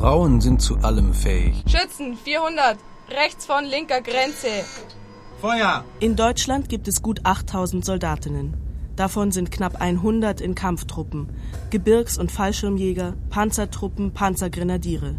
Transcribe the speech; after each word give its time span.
Frauen 0.00 0.40
sind 0.40 0.62
zu 0.62 0.78
allem 0.78 1.12
fähig. 1.12 1.62
Schützen, 1.66 2.16
400, 2.16 2.78
rechts 3.10 3.44
von 3.44 3.66
linker 3.66 4.00
Grenze. 4.00 4.48
Feuer! 5.42 5.84
In 5.98 6.16
Deutschland 6.16 6.70
gibt 6.70 6.88
es 6.88 7.02
gut 7.02 7.20
8000 7.24 7.84
Soldatinnen. 7.84 8.56
Davon 8.96 9.30
sind 9.30 9.50
knapp 9.50 9.78
100 9.78 10.40
in 10.40 10.54
Kampftruppen, 10.54 11.28
Gebirgs- 11.68 12.18
und 12.18 12.32
Fallschirmjäger, 12.32 13.12
Panzertruppen, 13.28 14.14
Panzergrenadiere. 14.14 15.16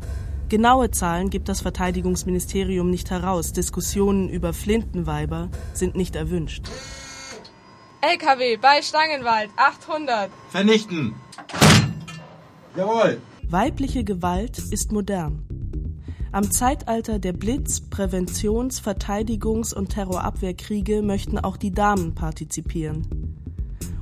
Genaue 0.49 0.89
Zahlen 0.89 1.29
gibt 1.29 1.47
das 1.47 1.61
Verteidigungsministerium 1.61 2.89
nicht 2.89 3.11
heraus. 3.11 3.53
Diskussionen 3.53 4.29
über 4.29 4.51
Flintenweiber 4.51 5.49
sind 5.75 5.95
nicht 5.95 6.15
erwünscht. 6.15 6.65
LKW 8.01 8.57
bei 8.57 8.81
Stangenwald, 8.81 9.51
800. 9.57 10.31
Vernichten! 10.49 11.13
Jawohl! 12.75 13.21
Weibliche 13.51 14.05
Gewalt 14.05 14.59
ist 14.59 14.93
modern. 14.93 15.43
Am 16.31 16.51
Zeitalter 16.51 17.19
der 17.19 17.33
Blitz-, 17.33 17.81
Präventions-, 17.81 18.81
Verteidigungs- 18.81 19.73
und 19.73 19.89
Terrorabwehrkriege 19.89 21.01
möchten 21.01 21.37
auch 21.37 21.57
die 21.57 21.71
Damen 21.71 22.15
partizipieren. 22.15 23.35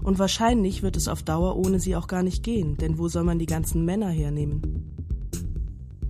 Und 0.03 0.19
wahrscheinlich 0.19 0.83
wird 0.83 0.95
es 0.97 1.07
auf 1.07 1.23
Dauer 1.23 1.55
ohne 1.55 1.79
sie 1.79 1.95
auch 1.95 2.05
gar 2.05 2.21
nicht 2.21 2.43
gehen, 2.43 2.77
denn 2.77 2.99
wo 2.99 3.07
soll 3.07 3.23
man 3.23 3.39
die 3.39 3.47
ganzen 3.47 3.85
Männer 3.85 4.09
hernehmen? 4.09 4.93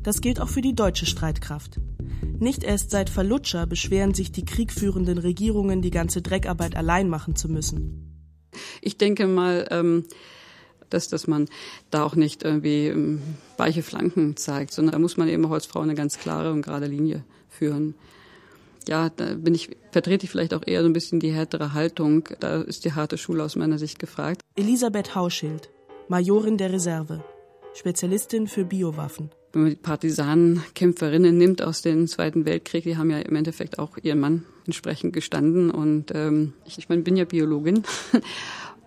Das 0.03 0.19
gilt 0.19 0.41
auch 0.41 0.49
für 0.49 0.61
die 0.61 0.75
deutsche 0.75 1.05
Streitkraft. 1.05 1.79
Nicht 2.39 2.65
erst 2.65 2.91
seit 2.91 3.09
Verlutscher 3.09 3.65
beschweren 3.67 4.13
sich 4.13 4.33
die 4.33 4.43
kriegführenden 4.43 5.17
Regierungen, 5.17 5.81
die 5.81 5.91
ganze 5.91 6.21
Dreckarbeit 6.21 6.75
allein 6.75 7.07
machen 7.07 7.37
zu 7.37 7.47
müssen. 7.47 8.19
Ich 8.81 8.97
denke 8.97 9.27
mal, 9.27 9.65
ähm, 9.71 10.03
dass, 10.89 11.07
dass 11.07 11.27
man 11.27 11.47
da 11.91 12.03
auch 12.03 12.15
nicht 12.15 12.43
irgendwie 12.43 12.87
ähm, 12.87 13.21
weiche 13.57 13.83
Flanken 13.83 14.37
zeigt, 14.37 14.73
sondern 14.73 14.93
da 14.93 14.99
muss 14.99 15.17
man 15.17 15.27
eben 15.27 15.45
auch 15.45 15.51
als 15.51 15.65
Frau 15.65 15.81
eine 15.81 15.95
ganz 15.95 16.19
klare 16.19 16.51
und 16.51 16.61
gerade 16.61 16.87
Linie 16.87 17.23
führen. 17.49 17.95
Ja, 18.87 19.09
da 19.09 19.35
bin 19.35 19.53
ich, 19.53 19.69
vertrete 19.91 20.25
ich 20.25 20.31
vielleicht 20.31 20.53
auch 20.53 20.65
eher 20.65 20.81
so 20.81 20.89
ein 20.89 20.93
bisschen 20.93 21.19
die 21.19 21.31
härtere 21.31 21.73
Haltung. 21.73 22.27
Da 22.39 22.61
ist 22.61 22.85
die 22.85 22.93
harte 22.93 23.17
Schule 23.17 23.43
aus 23.43 23.55
meiner 23.55 23.77
Sicht 23.77 23.99
gefragt. 23.99 24.41
Elisabeth 24.55 25.15
Hauschild, 25.15 25.69
Majorin 26.07 26.57
der 26.57 26.71
Reserve, 26.71 27.23
Spezialistin 27.73 28.47
für 28.47 28.65
Biowaffen 28.65 29.29
wenn 29.51 29.63
man 29.63 29.71
die 29.71 29.77
Partisanenkämpferinnen 29.77 31.37
nimmt 31.37 31.61
aus 31.61 31.81
dem 31.81 32.07
Zweiten 32.07 32.45
Weltkrieg, 32.45 32.83
die 32.83 32.97
haben 32.97 33.09
ja 33.09 33.19
im 33.19 33.35
Endeffekt 33.35 33.79
auch 33.79 33.97
ihren 34.01 34.19
Mann 34.19 34.45
entsprechend 34.65 35.13
gestanden. 35.13 35.71
Und 35.71 36.11
ähm, 36.13 36.53
ich, 36.65 36.77
ich 36.77 36.89
meine, 36.89 37.01
bin 37.01 37.17
ja 37.17 37.25
Biologin. 37.25 37.83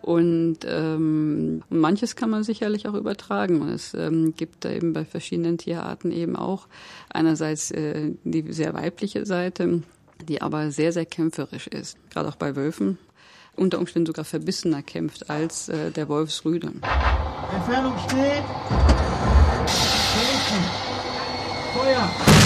Und 0.03 0.59
ähm, 0.67 1.63
manches 1.71 2.17
kann 2.17 2.31
man 2.31 2.43
sicherlich 2.43 2.89
auch 2.89 2.95
übertragen. 2.95 3.69
Es 3.69 3.95
ähm, 3.95 4.35
gibt 4.37 4.65
da 4.65 4.71
eben 4.71 4.93
bei 4.93 5.05
verschiedenen 5.05 5.59
Tierarten 5.59 6.11
eben 6.11 6.35
auch 6.35 6.67
einerseits 7.09 7.71
äh, 7.71 8.11
die 8.25 8.53
sehr 8.53 8.75
weibliche 8.75 9.25
Seite, 9.25 9.83
die 10.29 10.43
aber 10.43 10.73
sehr, 10.73 10.93
sehr 10.93 11.07
kämpferisch 11.07 11.69
ist. 11.69 11.97
Gerade 12.11 12.29
auch 12.29 12.37
bei 12.37 12.57
Wölfen 12.57 12.99
unter 13.55 13.79
Umständen 13.79 14.07
sogar 14.07 14.25
verbissener 14.25 14.83
kämpft 14.83 15.31
als 15.31 15.69
äh, 15.69 15.91
der 15.91 16.09
Wolfsrüde. 16.09 16.73
Entfernung 17.53 17.95
steht. 18.09 18.45
Feuer! 21.75 22.42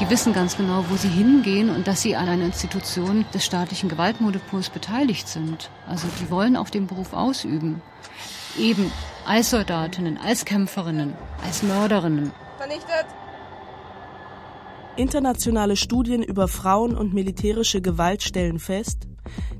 Die 0.00 0.08
wissen 0.08 0.32
ganz 0.32 0.56
genau, 0.56 0.86
wo 0.88 0.96
sie 0.96 1.10
hingehen 1.10 1.68
und 1.68 1.86
dass 1.86 2.00
sie 2.00 2.16
an 2.16 2.26
einer 2.26 2.46
Institution 2.46 3.26
des 3.34 3.44
staatlichen 3.44 3.90
Gewaltmonopols 3.90 4.70
beteiligt 4.70 5.28
sind. 5.28 5.70
Also 5.86 6.08
die 6.20 6.30
wollen 6.30 6.56
auch 6.56 6.70
den 6.70 6.86
Beruf 6.86 7.12
ausüben. 7.12 7.82
Eben 8.58 8.90
als 9.26 9.50
Soldatinnen, 9.50 10.16
als 10.16 10.46
Kämpferinnen, 10.46 11.12
als 11.44 11.62
Mörderinnen. 11.62 12.32
Vernichtet! 12.56 13.06
Internationale 14.96 15.76
Studien 15.76 16.22
über 16.22 16.48
Frauen 16.48 16.96
und 16.96 17.12
militärische 17.12 17.82
Gewalt 17.82 18.22
stellen 18.22 18.58
fest, 18.58 19.06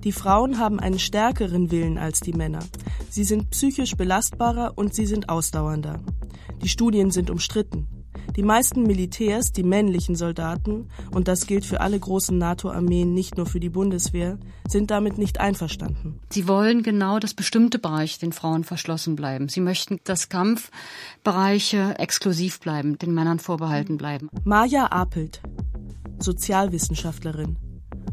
die 0.04 0.12
Frauen 0.12 0.58
haben 0.58 0.80
einen 0.80 0.98
stärkeren 0.98 1.70
Willen 1.70 1.98
als 1.98 2.20
die 2.20 2.32
Männer. 2.32 2.60
Sie 3.10 3.24
sind 3.24 3.50
psychisch 3.50 3.94
belastbarer 3.94 4.72
und 4.76 4.94
sie 4.94 5.04
sind 5.04 5.28
ausdauernder. 5.28 6.00
Die 6.62 6.68
Studien 6.68 7.10
sind 7.10 7.28
umstritten. 7.28 7.99
Die 8.40 8.46
meisten 8.46 8.84
Militärs, 8.84 9.52
die 9.52 9.62
männlichen 9.62 10.16
Soldaten, 10.16 10.88
und 11.10 11.28
das 11.28 11.46
gilt 11.46 11.66
für 11.66 11.82
alle 11.82 12.00
großen 12.00 12.38
NATO-Armeen, 12.38 13.12
nicht 13.12 13.36
nur 13.36 13.44
für 13.44 13.60
die 13.60 13.68
Bundeswehr, 13.68 14.38
sind 14.66 14.90
damit 14.90 15.18
nicht 15.18 15.38
einverstanden. 15.38 16.20
Sie 16.30 16.48
wollen 16.48 16.82
genau, 16.82 17.18
dass 17.18 17.34
bestimmte 17.34 17.78
Bereiche 17.78 18.18
den 18.18 18.32
Frauen 18.32 18.64
verschlossen 18.64 19.14
bleiben. 19.14 19.50
Sie 19.50 19.60
möchten, 19.60 20.00
dass 20.04 20.30
Kampfbereiche 20.30 21.98
exklusiv 21.98 22.60
bleiben, 22.60 22.96
den 22.96 23.12
Männern 23.12 23.40
vorbehalten 23.40 23.98
bleiben. 23.98 24.30
Maja 24.44 24.86
Apelt, 24.86 25.42
Sozialwissenschaftlerin. 26.18 27.58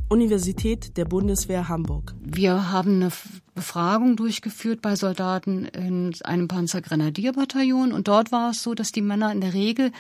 Universität 0.09 0.97
der 0.97 1.05
Bundeswehr 1.05 1.69
Hamburg. 1.69 2.15
Wir 2.21 2.69
haben 2.69 2.95
eine 2.95 3.11
Befragung 3.57 4.15
durchgeführt 4.15 4.81
bei 4.81 4.95
Soldaten 4.95 5.65
in 5.65 6.13
einem 6.23 6.47
Panzergrenadierbataillon 6.47 7.91
und 7.91 8.07
dort 8.07 8.31
war 8.31 8.51
es 8.51 8.63
so, 8.63 8.75
dass 8.75 8.91
die 8.91 9.01
Männer 9.01 9.31
in 9.33 9.41
der 9.41 9.53
Regel 9.53 9.91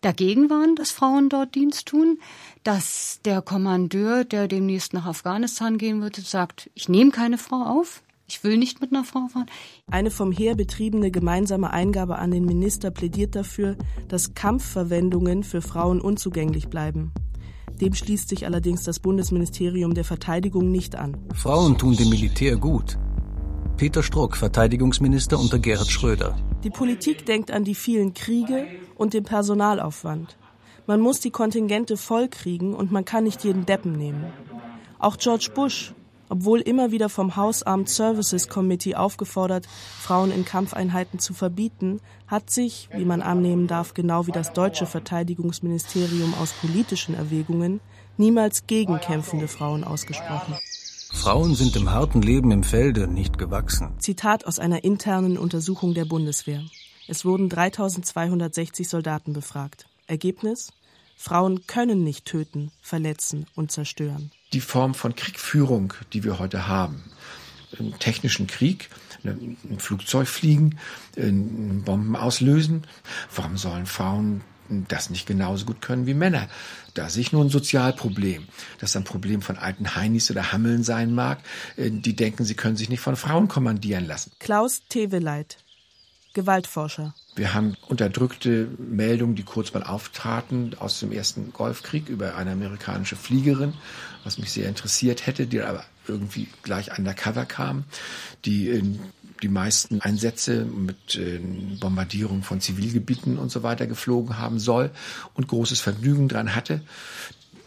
dagegen 0.00 0.50
waren, 0.50 0.74
dass 0.74 0.90
Frauen 0.90 1.28
dort 1.28 1.54
Dienst 1.54 1.86
tun, 1.86 2.18
dass 2.64 3.20
der 3.24 3.42
Kommandeur, 3.42 4.24
der 4.24 4.48
demnächst 4.48 4.92
nach 4.92 5.06
Afghanistan 5.06 5.78
gehen 5.78 6.02
würde, 6.02 6.20
sagt, 6.20 6.68
ich 6.74 6.88
nehme 6.88 7.12
keine 7.12 7.38
Frau 7.38 7.62
auf, 7.62 8.02
ich 8.28 8.42
will 8.42 8.56
nicht 8.56 8.80
mit 8.80 8.92
einer 8.92 9.04
Frau 9.04 9.28
fahren. 9.28 9.46
Eine 9.88 10.10
vom 10.10 10.32
Heer 10.32 10.56
betriebene 10.56 11.12
gemeinsame 11.12 11.70
Eingabe 11.70 12.18
an 12.18 12.32
den 12.32 12.44
Minister 12.44 12.90
plädiert 12.90 13.36
dafür, 13.36 13.76
dass 14.08 14.34
Kampfverwendungen 14.34 15.44
für 15.44 15.62
Frauen 15.62 16.00
unzugänglich 16.00 16.68
bleiben. 16.68 17.12
Dem 17.80 17.94
schließt 17.94 18.28
sich 18.28 18.46
allerdings 18.46 18.84
das 18.84 19.00
Bundesministerium 19.00 19.94
der 19.94 20.04
Verteidigung 20.04 20.70
nicht 20.70 20.96
an. 20.96 21.16
Frauen 21.34 21.76
tun 21.76 21.96
dem 21.96 22.08
Militär 22.08 22.56
gut. 22.56 22.98
Peter 23.76 24.02
Struck, 24.02 24.36
Verteidigungsminister 24.36 25.38
unter 25.38 25.58
Gerhard 25.58 25.90
Schröder. 25.90 26.36
Die 26.64 26.70
Politik 26.70 27.26
denkt 27.26 27.50
an 27.50 27.64
die 27.64 27.74
vielen 27.74 28.14
Kriege 28.14 28.66
und 28.94 29.12
den 29.12 29.24
Personalaufwand. 29.24 30.38
Man 30.86 31.00
muss 31.00 31.20
die 31.20 31.30
Kontingente 31.30 31.96
vollkriegen 31.96 32.74
und 32.74 32.90
man 32.92 33.04
kann 33.04 33.24
nicht 33.24 33.44
jeden 33.44 33.66
Deppen 33.66 33.92
nehmen. 33.92 34.24
Auch 34.98 35.18
George 35.18 35.50
Bush, 35.54 35.92
obwohl 36.28 36.60
immer 36.60 36.90
wieder 36.90 37.08
vom 37.08 37.36
House 37.36 37.62
Armed 37.62 37.88
Services 37.88 38.48
Committee 38.48 38.94
aufgefordert, 38.94 39.66
Frauen 40.00 40.30
in 40.30 40.44
Kampfeinheiten 40.44 41.18
zu 41.18 41.34
verbieten, 41.34 42.00
hat 42.26 42.50
sich, 42.50 42.88
wie 42.92 43.04
man 43.04 43.22
annehmen 43.22 43.66
darf, 43.66 43.94
genau 43.94 44.26
wie 44.26 44.32
das 44.32 44.52
deutsche 44.52 44.86
Verteidigungsministerium 44.86 46.34
aus 46.40 46.52
politischen 46.52 47.14
Erwägungen, 47.14 47.80
niemals 48.16 48.66
gegen 48.66 48.98
kämpfende 49.00 49.48
Frauen 49.48 49.84
ausgesprochen. 49.84 50.54
Frauen 51.12 51.54
sind 51.54 51.74
dem 51.74 51.90
harten 51.90 52.22
Leben 52.22 52.50
im 52.50 52.62
Felde 52.62 53.06
nicht 53.06 53.38
gewachsen. 53.38 53.94
Zitat 53.98 54.46
aus 54.46 54.58
einer 54.58 54.84
internen 54.84 55.38
Untersuchung 55.38 55.94
der 55.94 56.04
Bundeswehr. 56.04 56.62
Es 57.08 57.24
wurden 57.24 57.48
3260 57.48 58.88
Soldaten 58.88 59.32
befragt. 59.32 59.86
Ergebnis? 60.06 60.72
Frauen 61.16 61.66
können 61.66 62.04
nicht 62.04 62.24
töten, 62.26 62.70
verletzen 62.82 63.46
und 63.54 63.72
zerstören 63.72 64.30
die 64.52 64.60
Form 64.60 64.94
von 64.94 65.14
Kriegführung, 65.14 65.92
die 66.12 66.24
wir 66.24 66.38
heute 66.38 66.66
haben. 66.66 67.02
Im 67.78 67.98
technischen 67.98 68.46
Krieg, 68.46 68.88
ein 69.24 69.58
Flugzeug 69.78 70.28
fliegen, 70.28 70.78
Bomben 71.14 72.16
auslösen. 72.16 72.84
Warum 73.34 73.58
sollen 73.58 73.86
Frauen 73.86 74.40
das 74.88 75.10
nicht 75.10 75.26
genauso 75.26 75.66
gut 75.66 75.82
können 75.82 76.06
wie 76.06 76.14
Männer? 76.14 76.48
Da 76.94 77.10
sehe 77.10 77.20
ich 77.22 77.32
nur 77.32 77.44
ein 77.44 77.50
Sozialproblem. 77.50 78.46
Das 78.78 78.96
ein 78.96 79.04
Problem 79.04 79.42
von 79.42 79.58
alten 79.58 79.94
Heinis 79.94 80.30
oder 80.30 80.52
Hammeln 80.52 80.84
sein 80.84 81.12
mag, 81.12 81.40
die 81.76 82.16
denken, 82.16 82.44
sie 82.44 82.54
können 82.54 82.76
sich 82.76 82.88
nicht 82.88 83.00
von 83.00 83.16
Frauen 83.16 83.48
kommandieren 83.48 84.06
lassen. 84.06 84.32
Klaus 84.38 84.82
Teveleit, 84.88 85.58
Gewaltforscher. 86.32 87.14
Wir 87.36 87.52
haben 87.52 87.76
unterdrückte 87.86 88.66
Meldungen, 88.78 89.36
die 89.36 89.42
kurz 89.42 89.74
mal 89.74 89.82
auftraten 89.82 90.74
aus 90.78 91.00
dem 91.00 91.12
ersten 91.12 91.52
Golfkrieg 91.52 92.08
über 92.08 92.34
eine 92.34 92.52
amerikanische 92.52 93.14
Fliegerin, 93.14 93.74
was 94.24 94.38
mich 94.38 94.50
sehr 94.50 94.68
interessiert 94.70 95.26
hätte, 95.26 95.46
die 95.46 95.60
aber 95.60 95.84
irgendwie 96.08 96.48
gleich 96.62 96.96
undercover 96.96 97.44
kam, 97.44 97.84
die 98.46 98.70
in 98.70 99.00
die 99.42 99.48
meisten 99.48 100.00
Einsätze 100.00 100.64
mit 100.64 101.16
äh, 101.16 101.38
Bombardierung 101.78 102.42
von 102.42 102.62
Zivilgebieten 102.62 103.36
und 103.36 103.50
so 103.50 103.62
weiter 103.62 103.86
geflogen 103.86 104.38
haben 104.38 104.58
soll 104.58 104.90
und 105.34 105.46
großes 105.46 105.80
Vergnügen 105.80 106.28
dran 106.28 106.54
hatte. 106.54 106.80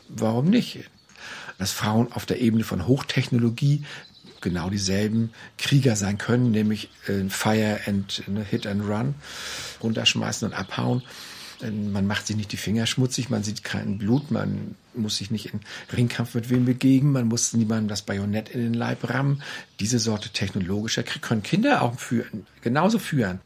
Warum 0.07 0.49
nicht? 0.49 0.79
Dass 1.59 1.71
Frauen 1.71 2.11
auf 2.11 2.25
der 2.25 2.41
Ebene 2.41 2.63
von 2.63 2.87
Hochtechnologie 2.87 3.83
genau 4.41 4.69
dieselben 4.69 5.31
Krieger 5.57 5.95
sein 5.95 6.17
können, 6.17 6.51
nämlich 6.51 6.89
äh, 7.07 7.29
Fire 7.29 7.79
and 7.85 8.23
äh, 8.27 8.43
Hit 8.43 8.67
and 8.67 8.87
Run, 8.87 9.15
runterschmeißen 9.81 10.47
und 10.47 10.53
abhauen. 10.53 11.03
Man 11.61 12.07
macht 12.07 12.25
sich 12.25 12.37
nicht 12.37 12.53
die 12.53 12.57
Finger 12.57 12.85
schmutzig, 12.85 13.29
man 13.29 13.43
sieht 13.43 13.65
kein 13.65 13.97
Blut, 13.97 14.31
man 14.31 14.75
muss 14.93 15.17
sich 15.17 15.29
nicht 15.29 15.47
in 15.47 15.59
Ringkampf 15.91 16.33
mit 16.33 16.49
wem 16.49 16.63
begegnen, 16.63 17.11
man 17.11 17.27
muss 17.27 17.51
niemandem 17.53 17.89
das 17.89 18.01
Bajonett 18.01 18.47
in 18.47 18.61
den 18.61 18.73
Leib 18.73 19.09
rammen. 19.09 19.43
Diese 19.81 19.99
Sorte 19.99 20.29
technologischer 20.29 21.03
Krieg 21.03 21.21
können 21.21 21.43
Kinder 21.43 21.81
auch 21.81 21.99
führen, 21.99 22.47
genauso 22.61 22.97
führen. 22.97 23.41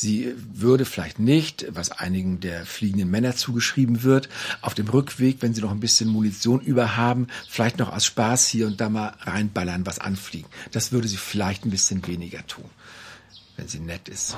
Sie 0.00 0.32
würde 0.54 0.84
vielleicht 0.84 1.18
nicht, 1.18 1.66
was 1.70 1.90
einigen 1.90 2.38
der 2.38 2.64
fliegenden 2.64 3.10
Männer 3.10 3.34
zugeschrieben 3.34 4.04
wird, 4.04 4.28
auf 4.62 4.74
dem 4.74 4.86
Rückweg, 4.88 5.38
wenn 5.40 5.54
sie 5.54 5.60
noch 5.60 5.72
ein 5.72 5.80
bisschen 5.80 6.08
Munition 6.08 6.60
über 6.60 6.96
haben, 6.96 7.26
vielleicht 7.48 7.80
noch 7.80 7.92
aus 7.92 8.04
Spaß 8.04 8.46
hier 8.46 8.68
und 8.68 8.80
da 8.80 8.90
mal 8.90 9.14
reinballern, 9.18 9.86
was 9.86 9.98
anfliegen. 9.98 10.48
Das 10.70 10.92
würde 10.92 11.08
sie 11.08 11.16
vielleicht 11.16 11.64
ein 11.64 11.72
bisschen 11.72 12.06
weniger 12.06 12.46
tun, 12.46 12.66
wenn 13.56 13.66
sie 13.66 13.80
nett 13.80 14.08
ist. 14.08 14.36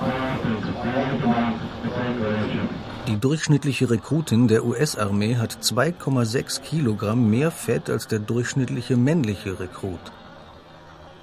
Die 3.07 3.21
durchschnittliche 3.21 3.91
Rekrutin 3.91 4.49
der 4.49 4.65
US-Armee 4.65 5.37
hat 5.37 5.59
2,6 5.63 6.63
Kilogramm 6.63 7.29
mehr 7.29 7.51
Fett 7.51 7.91
als 7.91 8.09
der 8.09 8.21
durchschnittliche 8.21 8.97
männliche 8.97 9.61
Rekrut. 9.61 10.01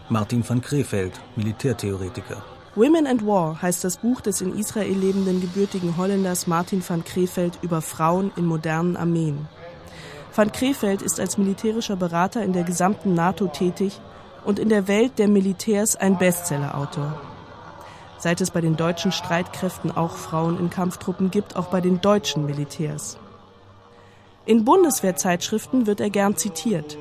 Martin 0.09 0.47
van 0.47 0.61
Krefeld, 0.61 1.19
Militärtheoretiker. 1.35 2.56
Women 2.77 3.07
and 3.07 3.25
War 3.25 3.59
heißt 3.59 3.83
das 3.83 3.97
Buch 3.97 4.21
des 4.21 4.39
in 4.39 4.55
Israel 4.55 4.95
lebenden 4.95 5.41
gebürtigen 5.41 5.97
Holländers 5.97 6.45
Martin 6.45 6.87
van 6.87 7.03
Krefeld 7.03 7.57
über 7.63 7.81
Frauen 7.81 8.31
in 8.35 8.45
modernen 8.45 8.95
Armeen. 8.95 9.47
Van 10.35 10.51
Krefeld 10.51 11.01
ist 11.01 11.19
als 11.19 11.39
militärischer 11.39 11.95
Berater 11.95 12.43
in 12.43 12.53
der 12.53 12.63
gesamten 12.63 13.15
NATO 13.15 13.47
tätig 13.47 13.99
und 14.45 14.59
in 14.59 14.69
der 14.69 14.87
Welt 14.87 15.17
der 15.17 15.27
Militärs 15.27 15.95
ein 15.95 16.19
Bestsellerautor. 16.19 17.19
Seit 18.19 18.41
es 18.41 18.51
bei 18.51 18.61
den 18.61 18.75
deutschen 18.75 19.11
Streitkräften 19.11 19.89
auch 19.89 20.15
Frauen 20.15 20.59
in 20.59 20.69
Kampftruppen 20.69 21.31
gibt, 21.31 21.55
auch 21.55 21.71
bei 21.71 21.81
den 21.81 21.99
deutschen 21.99 22.45
Militärs. 22.45 23.17
In 24.45 24.65
Bundeswehrzeitschriften 24.65 25.87
wird 25.87 25.99
er 25.99 26.11
gern 26.11 26.37
zitiert. 26.37 26.95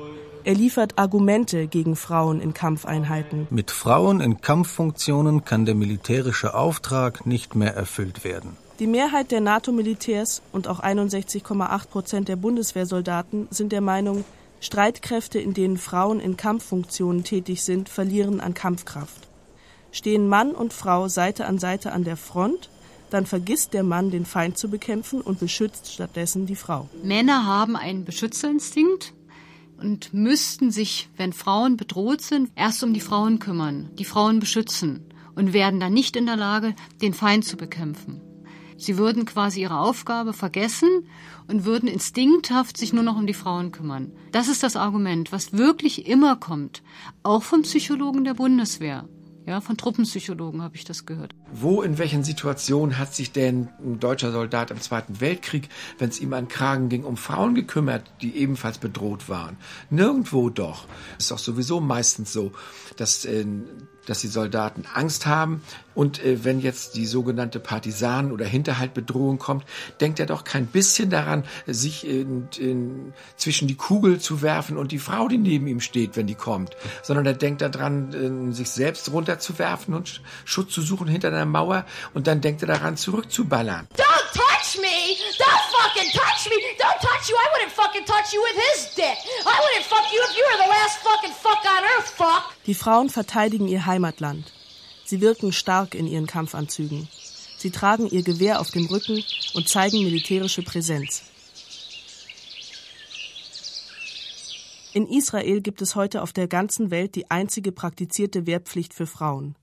Er 0.47 0.55
liefert 0.55 0.97
Argumente 0.97 1.67
gegen 1.67 1.97
Frauen 1.97 2.39
in 2.39 2.53
Kampfeinheiten. 2.53 3.47
Mit 3.49 3.69
Frauen 3.69 4.21
in 4.21 4.39
Kampffunktionen 4.39 5.43
kann 5.43 5.65
der 5.65 5.75
militärische 5.75 6.55
Auftrag 6.55 7.25
nicht 7.25 7.55
mehr 7.55 7.75
erfüllt 7.75 8.23
werden. 8.23 8.55
Die 8.79 8.87
Mehrheit 8.87 9.31
der 9.31 9.41
NATO-Militärs 9.41 10.41
und 10.53 10.69
auch 10.69 10.79
61,8 10.79 11.87
Prozent 11.89 12.29
der 12.29 12.37
Bundeswehrsoldaten 12.37 13.49
sind 13.49 13.73
der 13.73 13.81
Meinung, 13.81 14.23
Streitkräfte, 14.61 15.37
in 15.37 15.53
denen 15.53 15.77
Frauen 15.77 16.21
in 16.21 16.37
Kampffunktionen 16.37 17.25
tätig 17.25 17.63
sind, 17.63 17.89
verlieren 17.89 18.39
an 18.39 18.53
Kampfkraft. 18.53 19.27
Stehen 19.91 20.29
Mann 20.29 20.51
und 20.51 20.71
Frau 20.71 21.09
Seite 21.09 21.45
an 21.45 21.59
Seite 21.59 21.91
an 21.91 22.05
der 22.05 22.15
Front, 22.15 22.69
dann 23.09 23.25
vergisst 23.25 23.73
der 23.73 23.83
Mann, 23.83 24.11
den 24.11 24.25
Feind 24.25 24.57
zu 24.57 24.69
bekämpfen 24.69 25.19
und 25.19 25.41
beschützt 25.41 25.91
stattdessen 25.91 26.45
die 26.45 26.55
Frau. 26.55 26.87
Männer 27.03 27.45
haben 27.45 27.75
einen 27.75 28.05
Beschützerinstinkt 28.05 29.13
und 29.79 30.13
müssten 30.13 30.71
sich, 30.71 31.09
wenn 31.17 31.33
Frauen 31.33 31.77
bedroht 31.77 32.21
sind, 32.21 32.51
erst 32.55 32.83
um 32.83 32.93
die 32.93 32.99
Frauen 32.99 33.39
kümmern, 33.39 33.89
die 33.97 34.05
Frauen 34.05 34.39
beschützen 34.39 35.05
und 35.35 35.53
werden 35.53 35.79
dann 35.79 35.93
nicht 35.93 36.15
in 36.15 36.25
der 36.25 36.35
Lage, 36.35 36.75
den 37.01 37.13
Feind 37.13 37.45
zu 37.45 37.57
bekämpfen. 37.57 38.21
Sie 38.77 38.97
würden 38.97 39.25
quasi 39.25 39.61
ihre 39.61 39.79
Aufgabe 39.79 40.33
vergessen 40.33 41.07
und 41.47 41.65
würden 41.65 41.89
instinkthaft 41.89 42.77
sich 42.77 42.93
nur 42.93 43.03
noch 43.03 43.17
um 43.17 43.25
die 43.25 43.33
Frauen 43.33 43.71
kümmern. 43.71 44.11
Das 44.31 44.47
ist 44.47 44.61
das 44.61 44.75
Argument, 44.75 45.31
was 45.31 45.53
wirklich 45.53 46.07
immer 46.07 46.35
kommt, 46.35 46.83
auch 47.23 47.41
vom 47.41 47.63
Psychologen 47.63 48.23
der 48.23 48.35
Bundeswehr. 48.35 49.07
Ja, 49.47 49.61
von 49.61 49.77
Truppenpsychologen 49.77 50.61
habe 50.61 50.75
ich 50.75 50.83
das 50.83 51.05
gehört. 51.05 51.33
Wo, 51.53 51.81
in 51.81 51.97
welchen 51.97 52.25
Situationen 52.25 52.97
hat 52.97 53.15
sich 53.15 53.31
denn 53.31 53.69
ein 53.79 53.97
deutscher 53.97 54.33
Soldat 54.33 54.71
im 54.71 54.81
Zweiten 54.81 55.21
Weltkrieg, 55.21 55.69
wenn 55.99 56.09
es 56.09 56.19
ihm 56.19 56.33
an 56.33 56.49
Kragen 56.49 56.89
ging, 56.89 57.05
um 57.05 57.15
Frauen 57.15 57.55
gekümmert, 57.55 58.11
die 58.21 58.35
ebenfalls 58.35 58.77
bedroht 58.77 59.29
waren? 59.29 59.55
Nirgendwo 59.89 60.49
doch. 60.49 60.85
Ist 61.17 61.31
doch 61.31 61.39
sowieso 61.39 61.79
meistens 61.79 62.33
so, 62.33 62.51
dass 62.97 63.23
äh, 63.23 63.45
dass 64.07 64.21
die 64.21 64.27
Soldaten 64.27 64.85
Angst 64.93 65.27
haben. 65.27 65.61
Und 65.93 66.23
äh, 66.23 66.43
wenn 66.43 66.59
jetzt 66.59 66.95
die 66.95 67.05
sogenannte 67.05 67.59
Partisanen- 67.59 68.31
oder 68.31 68.45
Hinterhaltbedrohung 68.45 69.37
kommt, 69.37 69.65
denkt 70.01 70.19
er 70.19 70.25
doch 70.25 70.43
kein 70.43 70.65
bisschen 70.65 71.09
daran, 71.09 71.43
sich 71.67 72.07
in, 72.07 72.47
in, 72.57 73.13
zwischen 73.35 73.67
die 73.67 73.75
Kugel 73.75 74.19
zu 74.19 74.41
werfen 74.41 74.77
und 74.77 74.91
die 74.91 74.99
Frau, 74.99 75.27
die 75.27 75.37
neben 75.37 75.67
ihm 75.67 75.81
steht, 75.81 76.15
wenn 76.15 76.27
die 76.27 76.35
kommt. 76.35 76.75
Sondern 77.03 77.25
er 77.25 77.33
denkt 77.33 77.61
daran, 77.61 78.49
äh, 78.49 78.53
sich 78.53 78.69
selbst 78.69 79.11
runterzuwerfen 79.11 79.93
und 79.93 80.21
Schutz 80.45 80.73
zu 80.73 80.81
suchen 80.81 81.07
hinter 81.07 81.27
einer 81.27 81.45
Mauer. 81.45 81.85
Und 82.13 82.27
dann 82.27 82.41
denkt 82.41 82.61
er 82.61 82.67
daran, 82.67 82.97
zurückzuballern. 82.97 83.87
Don't 83.95 84.33
touch 84.33 84.81
me! 84.81 85.36
Fucking 85.97 86.11
touch 86.11 86.49
me! 86.51 86.57
Don't 86.77 87.01
touch 87.01 87.27
you! 87.27 87.35
I 87.35 87.47
wouldn't 87.53 87.71
fucking 87.71 88.05
touch 88.05 88.31
you 88.31 88.39
with 88.43 88.55
his 88.55 88.93
dick! 88.93 89.17
I 89.45 89.59
wouldn't 89.59 89.85
fuck 89.85 90.13
you 90.13 90.21
if 90.29 90.37
you 90.37 90.45
were 90.45 90.63
the 90.63 90.69
last 90.69 90.99
fucking 90.99 91.31
fuck 91.31 91.65
on 91.65 91.83
earth, 91.83 92.09
fuck! 92.09 92.53
Die 92.67 92.75
Frauen 92.75 93.09
verteidigen 93.09 93.67
ihr 93.67 93.87
Heimatland. 93.87 94.53
Sie 95.05 95.21
wirken 95.21 95.51
stark 95.51 95.95
in 95.95 96.05
ihren 96.05 96.27
Kampfanzügen. 96.27 97.07
Sie 97.57 97.71
tragen 97.71 98.07
ihr 98.07 98.21
Gewehr 98.21 98.59
auf 98.59 98.69
dem 98.69 98.85
Rücken 98.85 99.23
und 99.55 99.67
zeigen 99.67 100.03
militärische 100.03 100.61
Präsenz. 100.61 101.23
In 104.93 105.07
Israel 105.07 105.61
gibt 105.61 105.81
es 105.81 105.95
heute 105.95 106.21
auf 106.21 106.31
der 106.31 106.47
ganzen 106.47 106.91
Welt 106.91 107.15
die 107.15 107.31
einzige 107.31 107.71
praktizierte 107.71 108.45
Wehrpflicht 108.45 108.93
für 108.93 109.07
Frauen. 109.07 109.55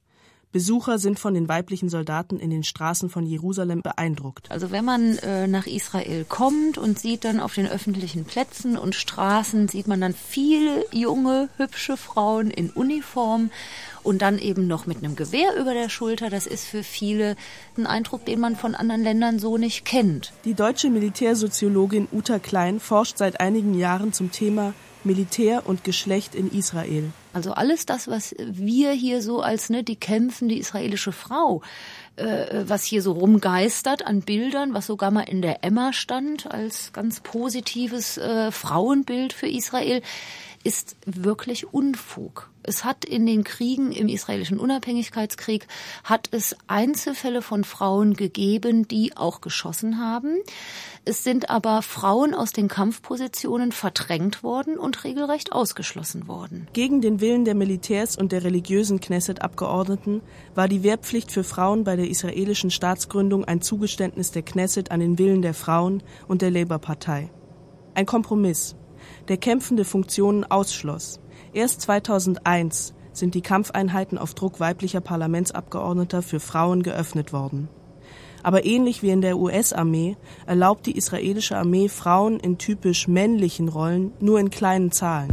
Besucher 0.54 1.00
sind 1.00 1.18
von 1.18 1.34
den 1.34 1.48
weiblichen 1.48 1.88
Soldaten 1.88 2.38
in 2.38 2.48
den 2.48 2.62
Straßen 2.62 3.10
von 3.10 3.26
Jerusalem 3.26 3.82
beeindruckt. 3.82 4.52
Also 4.52 4.70
wenn 4.70 4.84
man 4.84 5.18
äh, 5.18 5.48
nach 5.48 5.66
Israel 5.66 6.24
kommt 6.24 6.78
und 6.78 6.96
sieht 6.96 7.24
dann 7.24 7.40
auf 7.40 7.54
den 7.54 7.66
öffentlichen 7.66 8.24
Plätzen 8.24 8.78
und 8.78 8.94
Straßen, 8.94 9.66
sieht 9.66 9.88
man 9.88 10.00
dann 10.00 10.14
viele 10.14 10.86
junge, 10.92 11.48
hübsche 11.56 11.96
Frauen 11.96 12.52
in 12.52 12.70
Uniform 12.70 13.50
und 14.04 14.22
dann 14.22 14.38
eben 14.38 14.68
noch 14.68 14.86
mit 14.86 14.98
einem 14.98 15.16
Gewehr 15.16 15.56
über 15.58 15.74
der 15.74 15.88
Schulter. 15.88 16.30
Das 16.30 16.46
ist 16.46 16.66
für 16.66 16.84
viele 16.84 17.34
ein 17.76 17.88
Eindruck, 17.88 18.24
den 18.24 18.38
man 18.38 18.54
von 18.54 18.76
anderen 18.76 19.02
Ländern 19.02 19.40
so 19.40 19.58
nicht 19.58 19.84
kennt. 19.84 20.32
Die 20.44 20.54
deutsche 20.54 20.88
Militärsoziologin 20.88 22.06
Uta 22.12 22.38
Klein 22.38 22.78
forscht 22.78 23.18
seit 23.18 23.40
einigen 23.40 23.76
Jahren 23.76 24.12
zum 24.12 24.30
Thema 24.30 24.72
Militär 25.02 25.66
und 25.66 25.82
Geschlecht 25.82 26.36
in 26.36 26.48
Israel. 26.52 27.10
Also 27.34 27.52
alles 27.52 27.84
das, 27.84 28.06
was 28.06 28.34
wir 28.38 28.92
hier 28.92 29.20
so 29.20 29.40
als 29.40 29.68
ne, 29.68 29.82
die 29.82 29.96
kämpfen, 29.96 30.48
die 30.48 30.58
israelische 30.58 31.10
Frau, 31.10 31.62
äh, 32.14 32.62
was 32.66 32.84
hier 32.84 33.02
so 33.02 33.10
rumgeistert 33.10 34.06
an 34.06 34.22
Bildern, 34.22 34.72
was 34.72 34.86
sogar 34.86 35.10
mal 35.10 35.22
in 35.22 35.42
der 35.42 35.64
Emma 35.64 35.92
stand 35.92 36.48
als 36.48 36.92
ganz 36.92 37.18
positives 37.18 38.18
äh, 38.18 38.52
Frauenbild 38.52 39.32
für 39.32 39.48
Israel, 39.48 40.00
ist 40.64 40.96
wirklich 41.04 41.72
Unfug. 41.72 42.50
Es 42.66 42.84
hat 42.84 43.04
in 43.04 43.26
den 43.26 43.44
Kriegen, 43.44 43.92
im 43.92 44.08
israelischen 44.08 44.58
Unabhängigkeitskrieg, 44.58 45.68
hat 46.02 46.28
es 46.30 46.56
Einzelfälle 46.66 47.42
von 47.42 47.62
Frauen 47.62 48.14
gegeben, 48.14 48.88
die 48.88 49.14
auch 49.16 49.42
geschossen 49.42 49.98
haben. 49.98 50.38
Es 51.04 51.22
sind 51.22 51.50
aber 51.50 51.82
Frauen 51.82 52.32
aus 52.32 52.52
den 52.52 52.68
Kampfpositionen 52.68 53.72
verdrängt 53.72 54.42
worden 54.42 54.78
und 54.78 55.04
regelrecht 55.04 55.52
ausgeschlossen 55.52 56.26
worden. 56.26 56.66
Gegen 56.72 57.02
den 57.02 57.20
Willen 57.20 57.44
der 57.44 57.54
Militärs 57.54 58.16
und 58.16 58.32
der 58.32 58.44
religiösen 58.44 58.98
Knesset-Abgeordneten 58.98 60.22
war 60.54 60.66
die 60.66 60.82
Wehrpflicht 60.82 61.30
für 61.30 61.44
Frauen 61.44 61.84
bei 61.84 61.96
der 61.96 62.08
israelischen 62.08 62.70
Staatsgründung 62.70 63.44
ein 63.44 63.60
Zugeständnis 63.60 64.30
der 64.30 64.42
Knesset 64.42 64.90
an 64.90 65.00
den 65.00 65.18
Willen 65.18 65.42
der 65.42 65.54
Frauen 65.54 66.02
und 66.26 66.40
der 66.40 66.50
Labour-Partei. 66.50 67.30
Ein 67.94 68.06
Kompromiss, 68.06 68.74
der 69.28 69.36
kämpfende 69.36 69.84
Funktionen 69.84 70.44
ausschloss. 70.44 71.20
Erst 71.52 71.80
2001 71.82 72.94
sind 73.12 73.34
die 73.34 73.42
Kampfeinheiten 73.42 74.18
auf 74.18 74.34
Druck 74.34 74.60
weiblicher 74.60 75.00
Parlamentsabgeordneter 75.00 76.22
für 76.22 76.40
Frauen 76.40 76.82
geöffnet 76.82 77.32
worden. 77.32 77.68
Aber 78.42 78.66
ähnlich 78.66 79.02
wie 79.02 79.10
in 79.10 79.22
der 79.22 79.38
US-Armee 79.38 80.16
erlaubt 80.46 80.84
die 80.86 80.96
israelische 80.96 81.56
Armee 81.56 81.88
Frauen 81.88 82.38
in 82.38 82.58
typisch 82.58 83.08
männlichen 83.08 83.68
Rollen 83.68 84.12
nur 84.20 84.38
in 84.38 84.50
kleinen 84.50 84.92
Zahlen. 84.92 85.32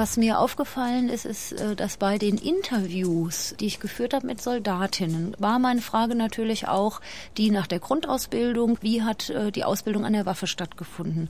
Was 0.00 0.16
mir 0.16 0.38
aufgefallen 0.38 1.10
ist, 1.10 1.26
ist, 1.26 1.52
äh, 1.52 1.76
dass 1.76 1.98
bei 1.98 2.16
den 2.16 2.38
Interviews, 2.38 3.54
die 3.60 3.66
ich 3.66 3.80
geführt 3.80 4.14
habe 4.14 4.26
mit 4.26 4.40
Soldatinnen, 4.40 5.36
war 5.38 5.58
meine 5.58 5.82
Frage 5.82 6.14
natürlich 6.14 6.68
auch 6.68 7.02
die 7.36 7.50
nach 7.50 7.66
der 7.66 7.80
Grundausbildung, 7.80 8.78
wie 8.80 9.02
hat 9.02 9.28
äh, 9.28 9.52
die 9.52 9.62
Ausbildung 9.62 10.06
an 10.06 10.14
der 10.14 10.24
Waffe 10.24 10.46
stattgefunden? 10.46 11.28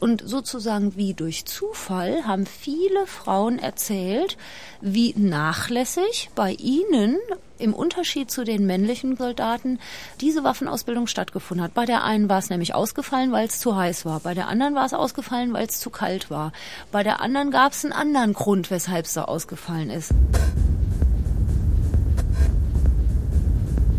Und 0.00 0.22
sozusagen 0.26 0.96
wie 0.96 1.14
durch 1.14 1.46
Zufall 1.46 2.26
haben 2.26 2.46
viele 2.46 3.06
Frauen 3.06 3.58
erzählt, 3.58 4.36
wie 4.80 5.14
nachlässig 5.16 6.30
bei 6.34 6.52
ihnen 6.52 7.18
im 7.58 7.72
Unterschied 7.72 8.30
zu 8.30 8.44
den 8.44 8.66
männlichen 8.66 9.16
Soldaten 9.16 9.78
diese 10.20 10.44
Waffenausbildung 10.44 11.06
stattgefunden 11.06 11.64
hat. 11.64 11.74
Bei 11.74 11.86
der 11.86 12.04
einen 12.04 12.28
war 12.28 12.38
es 12.38 12.50
nämlich 12.50 12.74
ausgefallen, 12.74 13.32
weil 13.32 13.46
es 13.46 13.60
zu 13.60 13.76
heiß 13.76 14.04
war. 14.04 14.20
Bei 14.20 14.34
der 14.34 14.48
anderen 14.48 14.74
war 14.74 14.84
es 14.84 14.92
ausgefallen, 14.92 15.52
weil 15.52 15.66
es 15.66 15.80
zu 15.80 15.90
kalt 15.90 16.30
war. 16.30 16.52
Bei 16.92 17.02
der 17.02 17.20
anderen 17.20 17.50
gab 17.50 17.72
es 17.72 17.84
einen 17.84 17.92
anderen 17.92 18.34
Grund, 18.34 18.70
weshalb 18.70 19.06
es 19.06 19.14
so 19.14 19.22
ausgefallen 19.22 19.90
ist. 19.90 20.12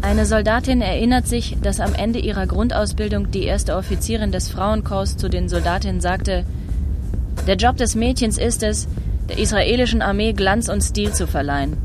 Eine 0.06 0.28
Soldatin 0.28 0.82
erinnert 0.82 1.26
sich, 1.28 1.58
dass 1.64 1.80
am 1.80 1.96
Ende 1.96 2.20
ihrer 2.20 2.46
Grundausbildung 2.46 3.32
die 3.32 3.46
erste 3.46 3.76
Offizierin 3.76 4.32
des 4.32 4.50
Frauenkorps 4.50 5.18
zu 5.18 5.30
den 5.30 5.50
Soldatinnen 5.50 6.00
sagte, 6.00 6.46
der 7.48 7.56
Job 7.56 7.78
des 7.78 7.96
Mädchens 7.96 8.38
ist 8.38 8.62
es, 8.62 8.88
der 9.28 9.40
israelischen 9.40 10.04
Armee 10.04 10.34
Glanz 10.34 10.70
und 10.70 10.82
Stil 10.82 11.12
zu 11.12 11.26
verleihen. 11.26 11.76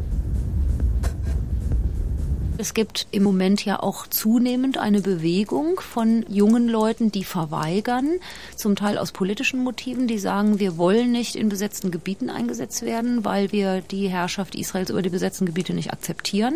Es 2.58 2.74
gibt 2.74 3.06
im 3.10 3.22
Moment 3.22 3.64
ja 3.64 3.82
auch 3.82 4.06
zunehmend 4.06 4.76
eine 4.76 5.00
Bewegung 5.00 5.80
von 5.80 6.26
jungen 6.28 6.68
Leuten, 6.68 7.10
die 7.10 7.24
verweigern, 7.24 8.18
zum 8.54 8.76
Teil 8.76 8.98
aus 8.98 9.12
politischen 9.12 9.64
Motiven, 9.64 10.08
die 10.08 10.18
sagen, 10.18 10.58
wir 10.58 10.76
wollen 10.76 11.10
nicht 11.10 11.36
in 11.36 11.48
besetzten 11.48 11.90
Gebieten 11.90 12.28
eingesetzt 12.28 12.82
werden, 12.82 13.24
weil 13.24 13.50
wir 13.50 13.80
die 13.80 14.08
Herrschaft 14.08 14.54
Israels 14.56 14.90
über 14.90 15.00
die 15.00 15.08
besetzten 15.08 15.46
Gebiete 15.46 15.72
nicht 15.72 15.90
akzeptieren. 15.90 16.52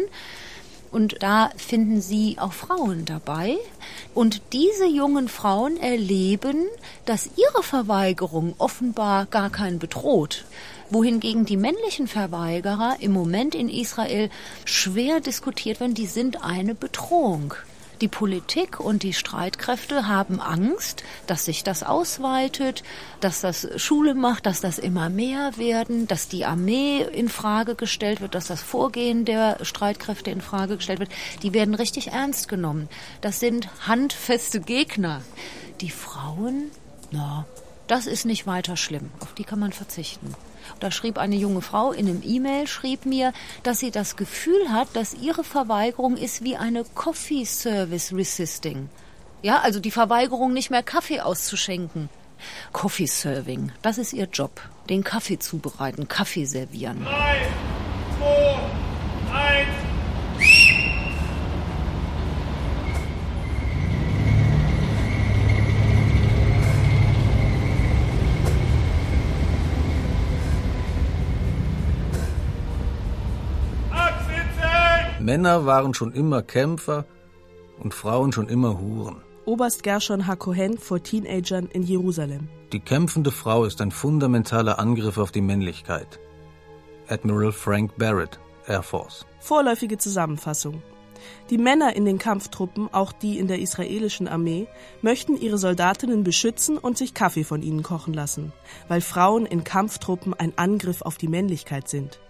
Und 0.95 1.17
da 1.25 1.51
finden 1.57 2.01
Sie 2.01 2.37
auch 2.39 2.53
Frauen 2.53 3.05
dabei. 3.05 3.57
Und 4.15 4.43
diese 4.53 4.87
jungen 4.87 5.27
Frauen 5.27 5.77
erleben, 5.77 6.67
dass 7.05 7.31
ihre 7.37 7.65
Verweigerung 7.65 8.55
offenbar 8.59 9.27
gar 9.27 9.51
keinen 9.51 9.81
bedroht 9.81 10.45
wohingegen 10.91 11.45
die 11.45 11.57
männlichen 11.57 12.07
Verweigerer 12.07 12.99
im 13.01 13.11
Moment 13.11 13.57
in 13.57 13.69
Israel 13.69 14.31
schwer 14.65 15.21
diskutiert 15.21 15.81
werden, 15.81 15.95
die 15.95 16.07
sind 16.07 16.45
eine 16.45 16.77
Bedrohung. 16.77 17.55
Die 18.01 18.09
Politik 18.09 18.81
und 18.81 19.03
die 19.03 19.13
Streitkräfte 19.13 20.09
haben 20.09 20.41
Angst, 20.41 21.05
dass 21.27 21.45
sich 21.45 21.63
das 21.63 21.83
ausweitet, 21.83 22.83
dass 23.21 23.41
das 23.41 23.69
Schule 23.77 24.15
macht, 24.15 24.47
dass 24.47 24.61
das 24.61 24.79
immer 24.79 25.09
mehr 25.09 25.57
werden, 25.57 26.09
dass 26.09 26.29
die 26.29 26.45
Armee 26.45 27.03
in 27.03 27.29
Frage 27.29 27.77
gestellt 27.77 28.21
wird, 28.21 28.35
dass 28.35 28.47
das 28.47 28.63
Vorgehen 28.63 29.25
der 29.25 29.59
Streitkräfte 29.65 30.31
in 30.31 30.41
Frage 30.41 30.77
gestellt 30.77 30.99
wird. 30.99 31.11
Die 31.43 31.53
werden 31.53 31.75
richtig 31.75 32.09
ernst 32.09 32.49
genommen. 32.49 32.89
Das 33.21 33.41
sind 33.41 33.69
handfeste 33.87 34.61
Gegner. 34.61 35.23
Die 35.81 35.91
Frauen, 35.91 36.71
na, 37.11 37.47
das 37.87 38.07
ist 38.07 38.25
nicht 38.25 38.47
weiter 38.47 38.77
schlimm. 38.77 39.11
Auf 39.21 39.35
die 39.35 39.45
kann 39.45 39.59
man 39.59 39.73
verzichten. 39.73 40.35
Da 40.85 40.91
schrieb 40.91 41.17
eine 41.17 41.37
junge 41.37 41.62
Frau 41.62 41.93
in 41.93 42.07
einem 42.07 42.21
E-Mail, 42.23 42.67
schrieb 42.67 43.07
mir, 43.07 43.33
dass 43.62 43.79
sie 43.79 43.91
das 43.91 44.17
Gefühl 44.17 44.69
hat, 44.69 44.88
dass 44.93 45.14
ihre 45.14 45.43
Verweigerung 45.43 46.19
ist 46.19 46.45
wie 46.45 46.59
eine 46.59 46.85
Coffee 46.95 47.47
Service 47.47 48.12
Resisting. 48.12 48.91
Ja, 49.41 49.61
also 49.61 49.81
die 49.81 49.91
Verweigerung, 49.91 50.53
nicht 50.53 50.71
mehr 50.71 50.83
Kaffee 50.83 51.23
auszuschenken. 51.23 52.11
Coffee 52.75 53.07
Serving, 53.07 53.73
das 53.81 53.97
ist 53.97 54.12
ihr 54.12 54.29
Job. 54.31 54.61
Den 54.91 55.03
Kaffee 55.03 55.38
zubereiten, 55.38 56.07
Kaffee 56.07 56.45
servieren. 56.45 57.03
Drei, 57.03 57.47
Männer 75.25 75.64
waren 75.64 75.95
schon 75.95 76.12
immer 76.12 76.43
Kämpfer 76.43 77.07
und 77.78 77.95
Frauen 77.95 78.31
schon 78.31 78.47
immer 78.47 78.78
Huren. 78.78 79.23
Oberst 79.47 79.83
Gershon 79.83 80.26
Hakohen 80.26 80.76
vor 80.76 81.02
Teenagern 81.02 81.66
in 81.73 81.83
Jerusalem. 81.83 82.49
Die 82.73 82.81
kämpfende 82.81 83.31
Frau 83.31 83.64
ist 83.64 83.81
ein 83.81 83.90
fundamentaler 83.90 84.78
Angriff 84.78 85.16
auf 85.16 85.33
die 85.33 85.40
Männlichkeit. 85.40 86.21
Admiral 87.09 87.52
Frank 87.52 87.97
Barrett, 87.97 88.38
Air 88.66 88.83
Force. 88.83 89.25
Vorläufige 89.40 89.97
Zusammenfassung. 89.97 90.83
Die 91.49 91.57
Männer 91.57 91.97
in 91.97 92.04
den 92.04 92.19
Kampftruppen, 92.19 92.93
auch 92.93 93.12
die 93.12 93.38
in 93.38 93.49
der 93.49 93.61
israelischen 93.61 94.28
Armee, 94.28 94.66
möchten 95.00 95.38
ihre 95.38 95.57
Soldatinnen 95.57 96.23
beschützen 96.23 96.76
und 96.76 96.99
sich 96.99 97.14
Kaffee 97.14 97.45
von 97.45 97.62
ihnen 97.62 97.83
kochen 97.83 98.12
lassen, 98.12 98.52
weil 98.88 99.00
Frauen 99.00 99.47
in 99.47 99.64
Kampftruppen 99.64 100.35
ein 100.35 100.52
Angriff 100.59 101.00
auf 101.00 101.16
die 101.16 101.28
Männlichkeit 101.28 101.88
sind. 101.88 102.21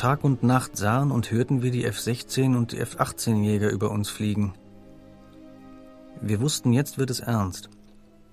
Tag 0.00 0.24
und 0.24 0.42
Nacht 0.42 0.78
sahen 0.78 1.10
und 1.10 1.30
hörten 1.30 1.60
wir 1.60 1.70
die 1.70 1.84
F-16 1.84 2.56
und 2.56 2.72
die 2.72 2.78
F-18-Jäger 2.78 3.68
über 3.68 3.90
uns 3.90 4.08
fliegen. 4.08 4.54
Wir 6.22 6.40
wussten, 6.40 6.72
jetzt 6.72 6.96
wird 6.96 7.10
es 7.10 7.20
ernst. 7.20 7.68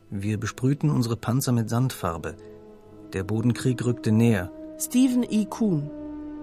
Wir 0.09 0.39
besprühten 0.39 0.89
unsere 0.89 1.17
Panzer 1.17 1.51
mit 1.51 1.69
Sandfarbe. 1.69 2.37
Der 3.11 3.25
Bodenkrieg 3.25 3.83
rückte 3.83 4.13
näher. 4.13 4.49
Stephen 4.79 5.25
E. 5.29 5.43
Kuhn, 5.43 5.91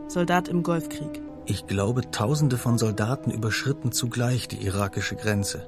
Soldat 0.08 0.48
im 0.48 0.62
Golfkrieg. 0.62 1.22
Ich 1.46 1.66
glaube, 1.66 2.10
Tausende 2.10 2.58
von 2.58 2.76
Soldaten 2.76 3.30
überschritten 3.30 3.92
zugleich 3.92 4.46
die 4.46 4.62
irakische 4.62 5.16
Grenze. 5.16 5.66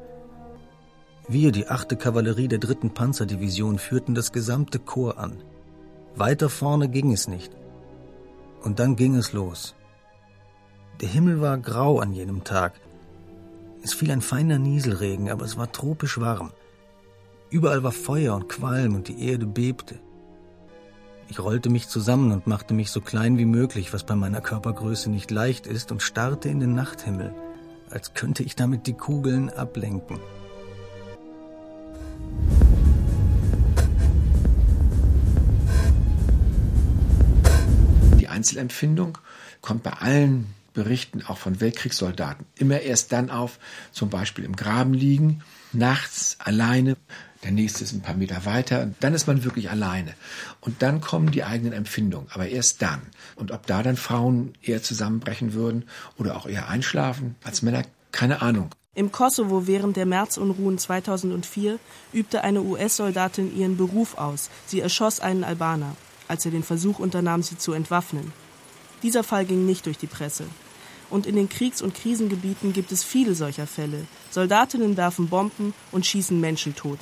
Wir, 1.28 1.50
die 1.50 1.68
achte 1.68 1.96
Kavallerie 1.96 2.48
der 2.48 2.58
dritten 2.58 2.92
Panzerdivision, 2.92 3.78
führten 3.78 4.14
das 4.14 4.32
gesamte 4.32 4.78
Korps 4.80 5.16
an. 5.16 5.42
Weiter 6.14 6.50
vorne 6.50 6.90
ging 6.90 7.10
es 7.10 7.26
nicht. 7.26 7.56
Und 8.66 8.80
dann 8.80 8.96
ging 8.96 9.14
es 9.14 9.32
los. 9.32 9.76
Der 11.00 11.08
Himmel 11.08 11.40
war 11.40 11.56
grau 11.56 12.00
an 12.00 12.12
jenem 12.12 12.42
Tag. 12.42 12.72
Es 13.84 13.94
fiel 13.94 14.10
ein 14.10 14.20
feiner 14.20 14.58
Nieselregen, 14.58 15.30
aber 15.30 15.44
es 15.44 15.56
war 15.56 15.70
tropisch 15.70 16.18
warm. 16.18 16.50
Überall 17.48 17.84
war 17.84 17.92
Feuer 17.92 18.34
und 18.34 18.48
Qualm 18.48 18.96
und 18.96 19.06
die 19.06 19.24
Erde 19.24 19.46
bebte. 19.46 20.00
Ich 21.28 21.38
rollte 21.38 21.70
mich 21.70 21.86
zusammen 21.86 22.32
und 22.32 22.48
machte 22.48 22.74
mich 22.74 22.90
so 22.90 23.00
klein 23.00 23.38
wie 23.38 23.44
möglich, 23.44 23.92
was 23.92 24.02
bei 24.02 24.16
meiner 24.16 24.40
Körpergröße 24.40 25.10
nicht 25.10 25.30
leicht 25.30 25.68
ist, 25.68 25.92
und 25.92 26.02
starrte 26.02 26.48
in 26.48 26.58
den 26.58 26.74
Nachthimmel, 26.74 27.32
als 27.90 28.14
könnte 28.14 28.42
ich 28.42 28.56
damit 28.56 28.88
die 28.88 28.94
Kugeln 28.94 29.48
ablenken. 29.48 30.18
Einzelempfindung 38.36 39.16
kommt 39.62 39.82
bei 39.82 39.92
allen 39.92 40.54
Berichten 40.74 41.22
auch 41.26 41.38
von 41.38 41.60
Weltkriegssoldaten 41.60 42.44
immer 42.56 42.80
erst 42.80 43.10
dann 43.10 43.30
auf, 43.30 43.58
zum 43.92 44.10
Beispiel 44.10 44.44
im 44.44 44.54
Graben 44.54 44.92
liegen, 44.92 45.42
nachts 45.72 46.36
alleine, 46.38 46.98
der 47.42 47.52
nächste 47.52 47.82
ist 47.82 47.94
ein 47.94 48.02
paar 48.02 48.14
Meter 48.14 48.44
weiter, 48.44 48.90
dann 49.00 49.14
ist 49.14 49.26
man 49.26 49.42
wirklich 49.42 49.70
alleine. 49.70 50.12
Und 50.60 50.82
dann 50.82 51.00
kommen 51.00 51.30
die 51.30 51.44
eigenen 51.44 51.72
Empfindungen, 51.72 52.28
aber 52.30 52.48
erst 52.48 52.82
dann. 52.82 53.00
Und 53.36 53.52
ob 53.52 53.66
da 53.66 53.82
dann 53.82 53.96
Frauen 53.96 54.52
eher 54.62 54.82
zusammenbrechen 54.82 55.54
würden 55.54 55.84
oder 56.18 56.36
auch 56.36 56.46
eher 56.46 56.68
einschlafen 56.68 57.36
als 57.42 57.62
Männer, 57.62 57.84
keine 58.12 58.42
Ahnung. 58.42 58.68
Im 58.94 59.12
Kosovo 59.12 59.66
während 59.66 59.96
der 59.96 60.06
Märzunruhen 60.06 60.76
2004 60.76 61.78
übte 62.12 62.44
eine 62.44 62.62
US-Soldatin 62.62 63.56
ihren 63.56 63.78
Beruf 63.78 64.18
aus. 64.18 64.50
Sie 64.66 64.80
erschoss 64.80 65.20
einen 65.20 65.44
Albaner 65.44 65.96
als 66.28 66.44
er 66.44 66.50
den 66.50 66.62
Versuch 66.62 66.98
unternahm, 66.98 67.42
sie 67.42 67.58
zu 67.58 67.72
entwaffnen. 67.72 68.32
Dieser 69.02 69.22
Fall 69.22 69.44
ging 69.44 69.66
nicht 69.66 69.86
durch 69.86 69.98
die 69.98 70.06
Presse. 70.06 70.44
Und 71.08 71.26
in 71.26 71.36
den 71.36 71.48
Kriegs- 71.48 71.82
und 71.82 71.94
Krisengebieten 71.94 72.72
gibt 72.72 72.90
es 72.90 73.04
viele 73.04 73.34
solcher 73.34 73.66
Fälle. 73.66 74.06
Soldatinnen 74.30 74.96
werfen 74.96 75.28
Bomben 75.28 75.72
und 75.92 76.04
schießen 76.04 76.40
Menschen 76.40 76.74
tot. 76.74 76.98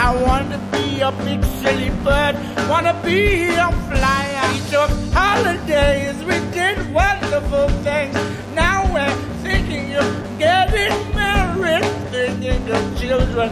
I 0.00 0.14
wanna 0.14 0.58
be 0.70 1.00
a 1.02 1.10
big 1.10 1.42
silly 1.60 1.90
bird. 2.04 2.36
Wanna 2.68 2.92
be 3.02 3.48
a 3.58 3.72
flyer. 3.90 4.37
We 4.48 4.60
took 4.70 4.90
holidays. 5.12 6.16
We 6.24 6.38
did 6.52 6.76
wonderful 6.92 7.68
things. 7.84 8.16
Now 8.54 8.84
we're 8.92 9.16
thinking 9.42 9.94
of 9.94 10.06
getting 10.38 10.94
married. 11.14 11.84
Thinking 12.10 12.70
of 12.70 13.00
children. 13.00 13.50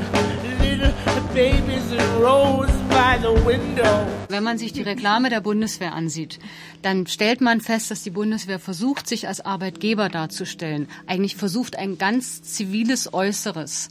Little 0.60 0.92
babies 1.34 1.92
in 1.92 2.20
rows 2.20 2.70
by 2.88 3.18
the 3.20 3.32
window. 3.44 4.06
Wenn 4.28 4.42
man 4.42 4.58
sich 4.58 4.72
die 4.72 4.82
Reklame 4.82 5.28
der 5.30 5.40
Bundeswehr 5.40 5.94
ansieht, 5.94 6.38
dann 6.82 7.06
stellt 7.06 7.40
man 7.40 7.60
fest, 7.60 7.90
dass 7.90 8.02
die 8.02 8.10
Bundeswehr 8.10 8.58
versucht, 8.58 9.06
sich 9.06 9.28
als 9.28 9.40
Arbeitgeber 9.40 10.08
darzustellen. 10.08 10.88
Eigentlich 11.06 11.36
versucht, 11.36 11.76
ein 11.76 11.98
ganz 11.98 12.42
ziviles 12.42 13.12
Äußeres 13.12 13.90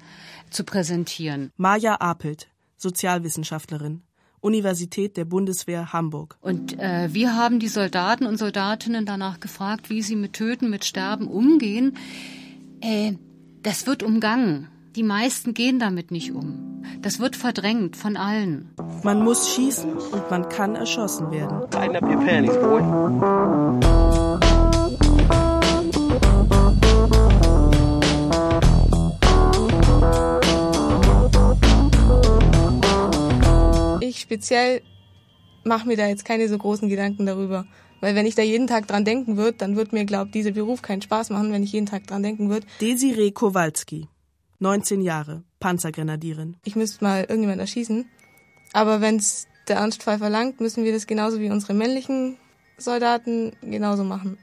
zu 0.50 0.64
präsentieren. 0.64 1.52
Maja 1.58 2.00
Apelt, 2.00 2.48
Sozialwissenschaftlerin. 2.78 4.02
Universität 4.46 5.18
der 5.18 5.26
Bundeswehr 5.26 5.92
Hamburg. 5.92 6.38
Und 6.40 6.80
äh, 6.80 7.10
wir 7.12 7.36
haben 7.36 7.60
die 7.60 7.68
Soldaten 7.68 8.26
und 8.26 8.38
Soldatinnen 8.38 9.06
danach 9.06 9.40
gefragt, 9.40 9.90
wie 9.90 10.02
sie 10.04 10.16
mit 10.16 10.34
Töten, 10.34 10.70
mit 10.70 10.86
Sterben 10.86 11.28
umgehen. 11.28 11.98
Äh, 12.80 13.14
das 13.64 13.88
wird 13.88 14.04
umgangen. 14.04 14.68
Die 14.96 15.04
meisten 15.04 15.54
gehen 15.54 15.80
damit 15.80 16.12
nicht 16.12 16.32
um. 16.32 16.84
Das 17.02 17.20
wird 17.20 17.36
verdrängt 17.36 17.98
von 17.98 18.16
allen. 18.16 18.70
Man 19.04 19.24
muss 19.24 19.54
schießen 19.54 19.92
und 19.92 20.30
man 20.30 20.48
kann 20.48 20.76
erschossen 20.76 21.32
werden. 21.32 21.66
Speziell 34.26 34.82
mache 35.64 35.88
mir 35.88 35.98
da 35.98 36.08
jetzt 36.08 36.26
keine 36.26 36.48
so 36.50 36.58
großen 36.58 36.90
Gedanken 36.90 37.26
darüber. 37.26 37.66
Weil 38.02 38.16
wenn 38.16 38.26
ich 38.26 38.36
da 38.36 38.42
jeden 38.42 38.68
Tag 38.68 38.88
dran 38.88 39.06
denken 39.06 39.38
würde, 39.38 39.58
dann 39.58 39.76
wird 39.76 39.94
mir, 39.94 40.06
glaube 40.06 40.32
dieser 40.32 40.52
Beruf 40.52 40.82
keinen 40.82 41.02
Spaß 41.02 41.30
machen, 41.30 41.52
wenn 41.52 41.64
ich 41.64 41.72
jeden 41.72 41.86
Tag 41.86 42.06
dran 42.08 42.24
denken 42.24 42.50
würde. 42.50 42.68
Desiree 42.82 43.32
Kowalski, 43.32 44.08
19 44.60 45.02
Jahre, 45.02 45.44
Panzergrenadierin. 45.60 46.58
Ich 46.64 46.76
müsste 46.76 47.04
mal 47.04 47.22
irgendjemand 47.22 47.62
erschießen. 47.62 48.06
Aber 48.74 49.00
wenn 49.00 49.18
es 49.18 49.48
der 49.68 49.78
Ernstfall 49.78 50.18
verlangt, 50.18 50.60
müssen 50.60 50.84
wir 50.84 50.92
das 50.92 51.08
genauso 51.08 51.40
wie 51.40 51.50
unsere 51.50 51.74
männlichen 51.74 52.38
Soldaten 52.78 53.54
genauso 53.62 54.04
machen. 54.04 54.38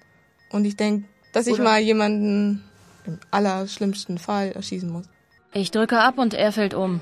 Und 0.50 0.64
ich 0.64 0.76
denke, 0.76 1.06
dass 1.32 1.46
ich 1.46 1.54
Oder 1.54 1.64
mal 1.64 1.80
jemanden 1.80 2.62
im 3.04 3.18
allerschlimmsten 3.30 4.18
Fall 4.18 4.52
erschießen 4.52 4.90
muss. 4.90 5.06
Ich 5.52 5.70
drücke 5.70 5.98
ab 5.98 6.18
und 6.18 6.34
er 6.34 6.52
fällt 6.52 6.74
um. 6.74 7.00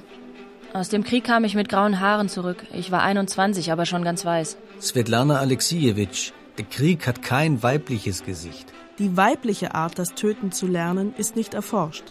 Aus 0.73 0.89
dem 0.89 1.03
Krieg 1.03 1.25
kam 1.25 1.43
ich 1.43 1.57
mit 1.57 1.69
grauen 1.69 1.99
Haaren 1.99 2.29
zurück. 2.29 2.65
Ich 2.73 2.93
war 2.93 3.03
21, 3.03 3.73
aber 3.73 3.87
schon 3.87 4.05
ganz 4.05 4.25
weiß. 4.25 4.57
Svetlana 4.81 5.41
Alexijewitsch, 5.41 6.31
der 6.59 6.65
Krieg 6.65 7.09
hat 7.09 7.23
kein 7.23 7.63
weibliches 7.65 8.23
Gesicht. 8.23 8.73
Die 9.01 9.17
weibliche 9.17 9.75
Art, 9.75 9.99
das 9.99 10.15
Töten 10.15 10.53
zu 10.53 10.69
lernen, 10.69 11.13
ist 11.17 11.35
nicht 11.35 11.55
erforscht. 11.55 12.05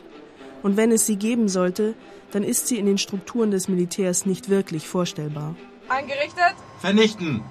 Und 0.62 0.76
wenn 0.76 0.92
es 0.92 1.06
sie 1.06 1.16
geben 1.16 1.48
sollte, 1.48 1.94
dann 2.32 2.44
ist 2.44 2.68
sie 2.68 2.78
in 2.78 2.86
den 2.86 2.98
Strukturen 2.98 3.50
des 3.50 3.70
Militärs 3.70 4.26
nicht 4.26 4.50
wirklich 4.50 4.90
vorstellbar. 4.90 5.56
Eingerichtet. 5.88 6.56
Vernichten. 6.80 7.44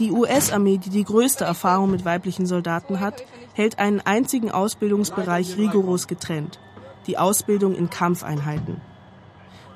Die 0.00 0.10
US-Armee, 0.10 0.78
die 0.78 0.90
die 0.90 1.04
größte 1.04 1.44
Erfahrung 1.44 1.92
mit 1.92 2.04
weiblichen 2.04 2.46
Soldaten 2.46 2.98
hat, 2.98 3.22
hält 3.52 3.78
einen 3.78 4.00
einzigen 4.00 4.50
Ausbildungsbereich 4.50 5.56
rigoros 5.56 6.08
getrennt. 6.08 6.58
Die 7.06 7.16
Ausbildung 7.16 7.76
in 7.76 7.90
Kampfeinheiten. 7.90 8.80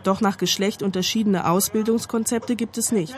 Doch 0.05 0.21
nach 0.21 0.37
Geschlecht 0.37 0.83
unterschiedene 0.83 1.49
Ausbildungskonzepte 1.49 2.57
gibt 2.57 2.79
es 2.79 2.93
nicht. 2.93 3.15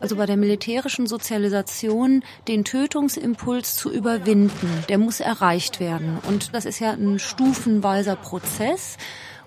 Also 0.00 0.16
bei 0.16 0.26
der 0.26 0.36
militärischen 0.36 1.06
Sozialisation 1.06 2.22
den 2.46 2.64
Tötungsimpuls 2.64 3.76
zu 3.76 3.90
überwinden, 3.90 4.68
der 4.88 4.98
muss 4.98 5.20
erreicht 5.20 5.80
werden. 5.80 6.18
Und 6.28 6.54
das 6.54 6.66
ist 6.66 6.78
ja 6.78 6.92
ein 6.92 7.18
stufenweiser 7.18 8.16
Prozess 8.16 8.98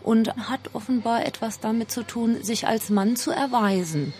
und 0.04 0.36
hat 0.50 0.62
offenbar 0.74 1.26
etwas 1.26 1.60
damit 1.60 1.92
zu 1.92 2.04
tun, 2.04 2.42
sich 2.42 2.68
als 2.68 2.90
Mann 2.90 3.16
zu 3.16 3.32
erweisen. 3.32 4.14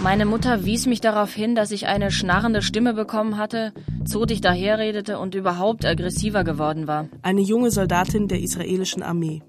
Meine 0.00 0.26
Mutter 0.26 0.64
wies 0.64 0.86
mich 0.86 1.00
darauf 1.00 1.32
hin, 1.32 1.54
dass 1.54 1.70
ich 1.70 1.86
eine 1.86 2.10
schnarrende 2.10 2.62
Stimme 2.62 2.92
bekommen 2.92 3.38
hatte, 3.38 3.72
zotig 4.06 4.40
daherredete 4.40 5.18
und 5.18 5.34
überhaupt 5.34 5.84
aggressiver 5.84 6.44
geworden 6.44 6.86
war. 6.86 7.08
Eine 7.22 7.42
junge 7.42 7.70
Soldatin 7.70 8.28
der 8.28 8.40
israelischen 8.40 9.02
Armee. 9.02 9.42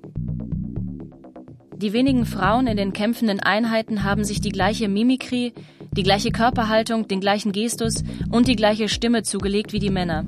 Die 1.77 1.93
wenigen 1.93 2.25
Frauen 2.25 2.65
in 2.65 2.75
den 2.75 2.91
kämpfenden 2.91 3.39
Einheiten 3.39 4.03
haben 4.03 4.23
sich 4.23 4.41
die 4.41 4.49
gleiche 4.49 4.89
Mimikrie, 4.89 5.53
die 5.91 6.03
gleiche 6.03 6.31
Körperhaltung, 6.31 7.07
den 7.07 7.19
gleichen 7.19 7.51
Gestus 7.51 8.03
und 8.31 8.47
die 8.47 8.55
gleiche 8.55 8.89
Stimme 8.89 9.23
zugelegt 9.23 9.73
wie 9.73 9.79
die 9.79 9.91
Männer. 9.91 10.25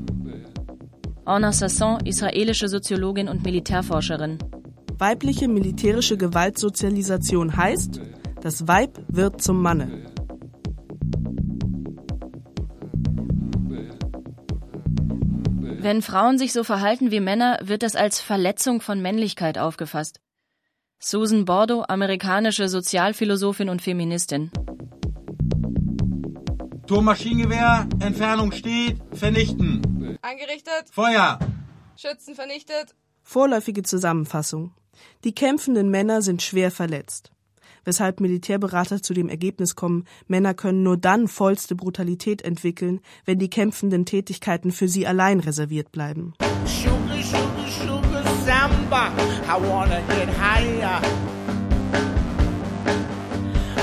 Orna 1.25 1.51
Sasson, 1.51 2.00
israelische 2.05 2.67
Soziologin 2.67 3.27
und 3.27 3.43
Militärforscherin. 3.43 4.38
Weibliche 4.98 5.48
militärische 5.48 6.17
Gewaltsozialisation 6.17 7.55
heißt, 7.55 8.01
das 8.41 8.67
Weib 8.67 9.00
wird 9.07 9.41
zum 9.41 9.62
Manne. 9.62 10.05
Wenn 15.89 16.03
Frauen 16.03 16.38
sich 16.38 16.53
so 16.53 16.63
verhalten 16.63 17.10
wie 17.10 17.19
Männer, 17.19 17.58
wird 17.63 17.81
das 17.81 17.96
als 17.96 18.22
Verletzung 18.22 18.79
von 18.79 19.01
Männlichkeit 19.01 19.58
aufgefasst. 19.58 20.22
Susan 21.00 21.46
Bordo, 21.46 21.84
amerikanische 21.88 22.69
Sozialphilosophin 22.69 23.69
und 23.69 23.81
Feministin. 23.81 24.51
Turmmaschinengewehr, 26.86 27.88
Entfernung 28.01 28.52
steht, 28.52 29.02
vernichten. 29.13 30.19
Eingerichtet. 30.21 30.91
Feuer. 30.91 31.39
Schützen 31.97 32.36
vernichtet. 32.36 32.93
Vorläufige 33.23 33.82
Zusammenfassung. 33.82 34.75
Die 35.23 35.34
kämpfenden 35.34 35.89
Männer 35.89 36.21
sind 36.21 36.43
schwer 36.43 36.69
verletzt 36.69 37.32
weshalb 37.86 38.20
Militärberater 38.20 39.02
zu 39.02 39.13
dem 39.13 39.30
Ergebnis 39.30 39.76
kommen, 39.76 40.06
Männer 40.28 40.54
können 40.54 40.84
nur 40.84 40.98
dann 40.98 41.28
vollste 41.28 41.76
Brutalität 41.76 42.42
entwickeln, 42.42 43.02
wenn 43.26 43.39
die 43.39 43.50
kämpfenden 43.50 44.06
Tätigkeiten 44.06 44.72
für 44.72 44.88
sie 44.88 45.08
allein 45.08 45.39
reserviert 45.39 45.92
bleiben. 45.92 46.34
Sugar, 46.65 47.22
sugar, 47.24 47.68
sugar, 47.68 48.24
samba. 48.46 49.12
I 49.48 49.58
wanna 49.70 50.02
get 50.08 50.30
higher. 50.38 51.02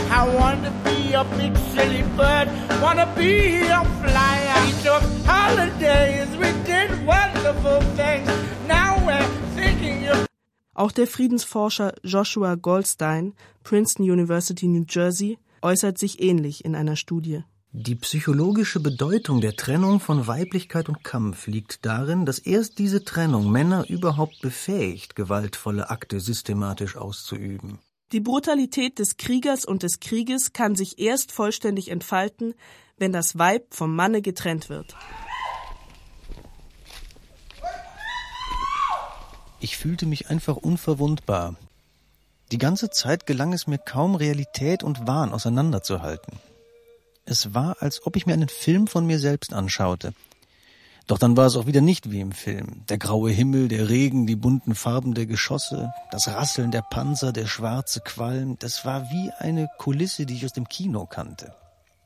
I 0.08 0.26
wanna 0.28 0.72
be 0.82 1.14
a 1.14 1.24
big 1.36 1.54
silly 1.74 2.02
bird, 2.16 2.48
wanna 2.80 3.06
be 3.16 3.60
a 3.68 3.84
flyer. 4.02 4.64
We 4.64 4.72
took 4.82 5.02
holidays, 5.26 6.28
we 6.38 6.52
did 6.64 6.90
wonderful 7.06 7.80
things. 7.96 8.30
Now 8.66 8.96
we're 9.04 9.45
auch 10.76 10.92
der 10.92 11.06
Friedensforscher 11.06 11.94
Joshua 12.02 12.54
Goldstein, 12.54 13.34
Princeton 13.64 14.10
University, 14.10 14.68
New 14.68 14.84
Jersey, 14.88 15.38
äußert 15.62 15.98
sich 15.98 16.22
ähnlich 16.22 16.64
in 16.64 16.74
einer 16.74 16.96
Studie. 16.96 17.42
Die 17.72 17.94
psychologische 17.96 18.80
Bedeutung 18.80 19.40
der 19.40 19.54
Trennung 19.54 20.00
von 20.00 20.26
Weiblichkeit 20.26 20.88
und 20.88 21.04
Kampf 21.04 21.46
liegt 21.46 21.84
darin, 21.84 22.24
dass 22.24 22.38
erst 22.38 22.78
diese 22.78 23.04
Trennung 23.04 23.50
Männer 23.50 23.84
überhaupt 23.88 24.40
befähigt, 24.40 25.14
gewaltvolle 25.14 25.90
Akte 25.90 26.20
systematisch 26.20 26.96
auszuüben. 26.96 27.78
Die 28.12 28.20
Brutalität 28.20 28.98
des 28.98 29.16
Kriegers 29.16 29.64
und 29.64 29.82
des 29.82 30.00
Krieges 30.00 30.52
kann 30.52 30.74
sich 30.74 30.98
erst 30.98 31.32
vollständig 31.32 31.90
entfalten, 31.90 32.54
wenn 32.96 33.12
das 33.12 33.36
Weib 33.36 33.74
vom 33.74 33.94
Manne 33.94 34.22
getrennt 34.22 34.68
wird. 34.68 34.94
Ich 39.66 39.78
fühlte 39.78 40.06
mich 40.06 40.30
einfach 40.30 40.54
unverwundbar. 40.56 41.56
Die 42.52 42.58
ganze 42.58 42.88
Zeit 42.88 43.26
gelang 43.26 43.52
es 43.52 43.66
mir 43.66 43.78
kaum, 43.78 44.14
Realität 44.14 44.84
und 44.84 45.08
Wahn 45.08 45.32
auseinanderzuhalten. 45.32 46.38
Es 47.24 47.52
war, 47.52 47.78
als 47.80 48.06
ob 48.06 48.14
ich 48.14 48.26
mir 48.26 48.34
einen 48.34 48.48
Film 48.48 48.86
von 48.86 49.04
mir 49.04 49.18
selbst 49.18 49.52
anschaute. 49.52 50.12
Doch 51.08 51.18
dann 51.18 51.36
war 51.36 51.46
es 51.46 51.56
auch 51.56 51.66
wieder 51.66 51.80
nicht 51.80 52.12
wie 52.12 52.20
im 52.20 52.30
Film. 52.30 52.84
Der 52.88 52.98
graue 52.98 53.32
Himmel, 53.32 53.66
der 53.66 53.88
Regen, 53.88 54.28
die 54.28 54.36
bunten 54.36 54.76
Farben 54.76 55.14
der 55.14 55.26
Geschosse, 55.26 55.92
das 56.12 56.28
Rasseln 56.28 56.70
der 56.70 56.82
Panzer, 56.82 57.32
der 57.32 57.48
schwarze 57.48 57.98
Qualm, 58.02 58.56
das 58.60 58.84
war 58.84 59.10
wie 59.10 59.32
eine 59.40 59.68
Kulisse, 59.78 60.26
die 60.26 60.34
ich 60.34 60.44
aus 60.44 60.52
dem 60.52 60.68
Kino 60.68 61.06
kannte. 61.06 61.52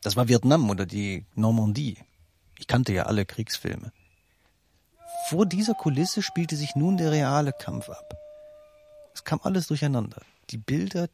Das 0.01 0.17
war 0.17 0.29
Vietnam 0.29 0.71
oder 0.71 0.87
die 0.87 1.27
Normandie. 1.35 1.99
Ich 2.59 2.67
kannte 2.67 2.95
ja 2.95 3.03
alle 3.03 3.27
Kriegsfilme. 3.27 3.93
Vor 5.31 5.47
dieser 5.47 5.75
Kulisse 5.75 6.23
spielte 6.23 6.57
sich 6.57 6.75
nun 6.75 6.97
der 6.97 7.13
reale 7.13 7.53
Kampf 7.53 7.89
ab. 7.89 8.17
Es 9.15 9.23
kam 9.23 9.39
alles 9.45 9.69
durcheinander. 9.69 10.23
Die 10.51 10.59
Bilder, 10.59 11.09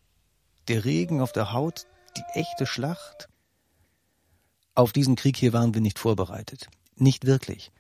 der 0.68 0.86
Regen 0.86 1.20
auf 1.20 1.32
der 1.32 1.52
Haut, 1.52 1.86
die 2.16 2.22
echte 2.32 2.64
Schlacht. 2.64 3.28
Auf 4.74 4.94
diesen 4.94 5.16
Krieg 5.16 5.36
hier 5.36 5.52
waren 5.52 5.74
wir 5.74 5.82
nicht 5.82 5.98
vorbereitet. 5.98 6.70
Nicht 6.96 7.26
wirklich. 7.26 7.72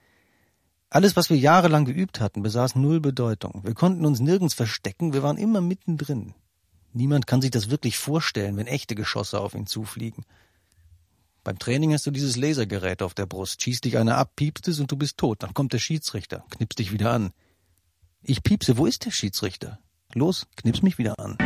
Alles, 0.90 1.16
was 1.16 1.30
wir 1.30 1.38
jahrelang 1.38 1.86
geübt 1.86 2.20
hatten, 2.20 2.42
besaß 2.42 2.74
null 2.74 3.00
Bedeutung. 3.00 3.62
Wir 3.64 3.72
konnten 3.72 4.04
uns 4.04 4.20
nirgends 4.20 4.52
verstecken, 4.52 5.14
wir 5.14 5.22
waren 5.22 5.38
immer 5.38 5.62
mittendrin. 5.62 6.34
Niemand 6.92 7.26
kann 7.26 7.40
sich 7.40 7.50
das 7.50 7.70
wirklich 7.70 7.96
vorstellen, 7.96 8.58
wenn 8.58 8.66
echte 8.66 8.94
Geschosse 8.94 9.40
auf 9.40 9.54
ihn 9.54 9.66
zufliegen. 9.66 10.26
Beim 11.46 11.60
Training 11.60 11.92
hast 11.92 12.04
du 12.04 12.10
dieses 12.10 12.36
Lasergerät 12.36 13.02
auf 13.02 13.14
der 13.14 13.26
Brust. 13.26 13.62
Schießt 13.62 13.84
dich 13.84 13.98
einer 13.98 14.16
ab, 14.16 14.32
piepst 14.34 14.66
es 14.66 14.80
und 14.80 14.90
du 14.90 14.96
bist 14.96 15.16
tot. 15.16 15.44
Dann 15.44 15.54
kommt 15.54 15.72
der 15.72 15.78
Schiedsrichter, 15.78 16.44
knipst 16.50 16.80
dich 16.80 16.90
wieder 16.90 17.12
an. 17.12 17.30
Ich 18.20 18.42
piepse, 18.42 18.78
wo 18.78 18.86
ist 18.86 19.04
der 19.04 19.12
Schiedsrichter? 19.12 19.78
Los, 20.12 20.48
knips 20.56 20.82
mich 20.82 20.98
wieder 20.98 21.20
an. 21.20 21.38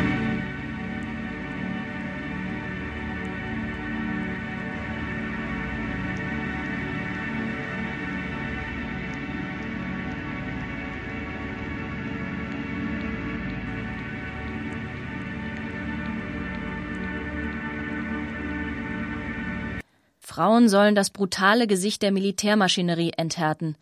Frauen 20.40 20.70
sollen 20.70 20.94
das 20.94 21.10
brutale 21.10 21.66
Gesicht 21.66 22.00
der 22.00 22.12
Militärmaschinerie 22.12 23.12
enthärten. 23.14 23.74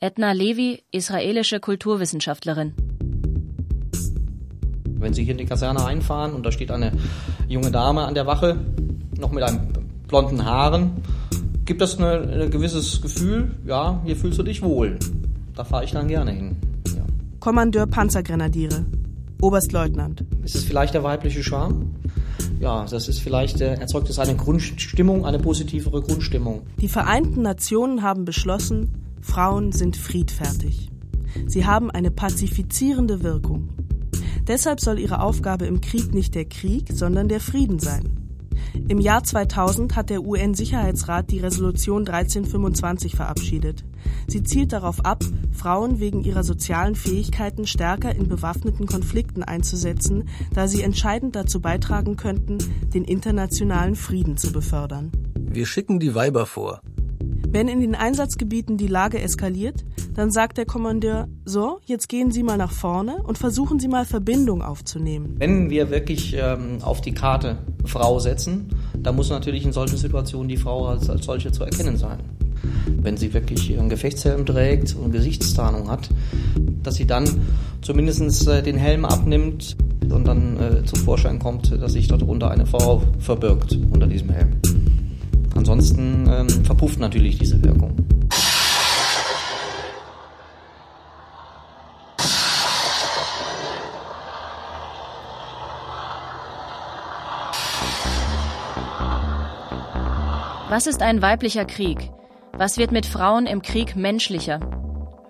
Edna 0.00 0.32
Levi, 0.32 0.82
israelische 0.90 1.60
Kulturwissenschaftlerin. 1.60 2.72
Wenn 4.88 5.14
Sie 5.14 5.22
hier 5.22 5.30
in 5.30 5.38
die 5.38 5.44
Kaserne 5.44 5.84
einfahren 5.84 6.32
und 6.32 6.44
da 6.44 6.50
steht 6.50 6.72
eine 6.72 6.90
junge 7.46 7.70
Dame 7.70 8.02
an 8.02 8.14
der 8.14 8.26
Wache, 8.26 8.56
noch 9.16 9.30
mit 9.30 9.44
einem 9.44 9.68
blonden 10.08 10.44
Haaren, 10.44 10.94
gibt 11.64 11.80
das 11.80 11.96
ein 11.96 12.50
gewisses 12.50 13.00
Gefühl, 13.00 13.52
ja, 13.64 14.02
hier 14.04 14.16
fühlst 14.16 14.40
du 14.40 14.42
dich 14.42 14.62
wohl. 14.62 14.98
Da 15.54 15.62
fahre 15.62 15.84
ich 15.84 15.92
dann 15.92 16.08
gerne 16.08 16.32
hin. 16.32 16.56
Ja. 16.88 17.04
Kommandeur 17.38 17.86
Panzergrenadiere, 17.86 18.84
Oberstleutnant. 19.40 20.24
Ist 20.42 20.56
es 20.56 20.64
vielleicht 20.64 20.94
der 20.94 21.04
weibliche 21.04 21.44
Charme? 21.44 21.94
Ja, 22.62 22.86
das 22.88 23.08
ist 23.08 23.18
vielleicht, 23.18 23.60
äh, 23.60 23.74
erzeugt 23.74 24.08
es 24.08 24.20
eine 24.20 24.36
Grundstimmung, 24.36 25.26
eine 25.26 25.40
positivere 25.40 26.00
Grundstimmung. 26.00 26.62
Die 26.80 26.88
Vereinten 26.88 27.42
Nationen 27.42 28.02
haben 28.02 28.24
beschlossen, 28.24 28.88
Frauen 29.20 29.72
sind 29.72 29.96
friedfertig. 29.96 30.88
Sie 31.46 31.66
haben 31.66 31.90
eine 31.90 32.12
pazifizierende 32.12 33.24
Wirkung. 33.24 33.70
Deshalb 34.46 34.80
soll 34.80 35.00
ihre 35.00 35.20
Aufgabe 35.20 35.66
im 35.66 35.80
Krieg 35.80 36.14
nicht 36.14 36.36
der 36.36 36.44
Krieg, 36.44 36.88
sondern 36.92 37.28
der 37.28 37.40
Frieden 37.40 37.80
sein. 37.80 38.22
Im 38.88 39.00
Jahr 39.00 39.24
2000 39.24 39.96
hat 39.96 40.10
der 40.10 40.24
UN-Sicherheitsrat 40.24 41.32
die 41.32 41.40
Resolution 41.40 42.06
1325 42.06 43.16
verabschiedet. 43.16 43.84
Sie 44.28 44.44
zielt 44.44 44.72
darauf 44.72 45.04
ab, 45.04 45.24
Frauen 45.62 46.00
wegen 46.00 46.24
ihrer 46.24 46.42
sozialen 46.42 46.96
Fähigkeiten 46.96 47.68
stärker 47.68 48.12
in 48.12 48.26
bewaffneten 48.28 48.86
Konflikten 48.86 49.44
einzusetzen, 49.44 50.28
da 50.52 50.66
sie 50.66 50.82
entscheidend 50.82 51.36
dazu 51.36 51.60
beitragen 51.60 52.16
könnten, 52.16 52.58
den 52.92 53.04
internationalen 53.04 53.94
Frieden 53.94 54.36
zu 54.36 54.50
befördern. 54.50 55.12
Wir 55.38 55.66
schicken 55.66 56.00
die 56.00 56.16
Weiber 56.16 56.46
vor. 56.46 56.80
Wenn 57.48 57.68
in 57.68 57.80
den 57.80 57.94
Einsatzgebieten 57.94 58.76
die 58.76 58.88
Lage 58.88 59.20
eskaliert, 59.20 59.84
dann 60.14 60.32
sagt 60.32 60.58
der 60.58 60.66
Kommandeur, 60.66 61.28
so, 61.44 61.78
jetzt 61.84 62.08
gehen 62.08 62.32
Sie 62.32 62.42
mal 62.42 62.56
nach 62.56 62.72
vorne 62.72 63.22
und 63.22 63.38
versuchen 63.38 63.78
Sie 63.78 63.86
mal 63.86 64.04
Verbindung 64.04 64.62
aufzunehmen. 64.62 65.36
Wenn 65.38 65.70
wir 65.70 65.90
wirklich 65.90 66.34
ähm, 66.36 66.78
auf 66.82 67.02
die 67.02 67.14
Karte 67.14 67.58
Frau 67.84 68.18
setzen, 68.18 68.66
dann 68.98 69.14
muss 69.14 69.30
natürlich 69.30 69.64
in 69.64 69.72
solchen 69.72 69.96
Situationen 69.96 70.48
die 70.48 70.56
Frau 70.56 70.86
als, 70.86 71.08
als 71.08 71.24
solche 71.24 71.52
zu 71.52 71.62
erkennen 71.62 71.96
sein. 71.96 72.18
Wenn 72.86 73.16
sie 73.16 73.34
wirklich 73.34 73.70
ihren 73.70 73.88
Gefechtshelm 73.88 74.46
trägt 74.46 74.94
und 74.94 75.12
Gesichtstarnung 75.12 75.90
hat, 75.90 76.08
dass 76.82 76.96
sie 76.96 77.06
dann 77.06 77.28
zumindest 77.80 78.48
äh, 78.48 78.62
den 78.62 78.76
Helm 78.76 79.04
abnimmt 79.04 79.76
und 80.10 80.26
dann 80.26 80.58
äh, 80.58 80.84
zum 80.84 81.00
Vorschein 81.00 81.38
kommt, 81.38 81.72
dass 81.72 81.92
sich 81.92 82.08
darunter 82.08 82.50
eine 82.50 82.66
Frau 82.66 83.02
verbirgt 83.18 83.78
unter 83.90 84.06
diesem 84.06 84.30
Helm. 84.30 84.56
Ansonsten 85.54 86.26
ähm, 86.28 86.48
verpufft 86.64 86.98
natürlich 86.98 87.38
diese 87.38 87.62
Wirkung. 87.62 87.96
Was 100.72 100.86
ist 100.86 101.02
ein 101.02 101.20
weiblicher 101.20 101.66
Krieg? 101.66 102.10
Was 102.56 102.76
wird 102.76 102.92
mit 102.92 103.06
Frauen 103.06 103.46
im 103.46 103.62
Krieg 103.62 103.96
menschlicher? 103.96 104.60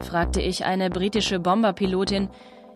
fragte 0.01 0.41
ich 0.41 0.65
eine 0.65 0.91
britische 0.91 1.39
Bomberpilotin, 1.39 2.29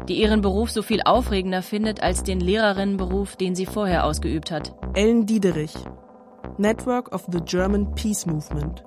die 0.08 0.20
ihren 0.20 0.40
Beruf 0.40 0.70
so 0.70 0.82
viel 0.82 1.02
aufregender 1.04 1.62
findet 1.62 2.02
als 2.02 2.22
den 2.22 2.38
Lehrerinnenberuf, 2.38 3.34
den 3.36 3.56
sie 3.56 3.66
vorher 3.66 4.04
ausgeübt 4.04 4.52
hat. 4.52 4.74
Ellen 4.94 5.26
Diederich, 5.26 5.74
Network 6.58 7.12
of 7.12 7.26
the 7.32 7.40
German 7.40 7.94
Peace 7.94 8.24
Movement. 8.26 8.84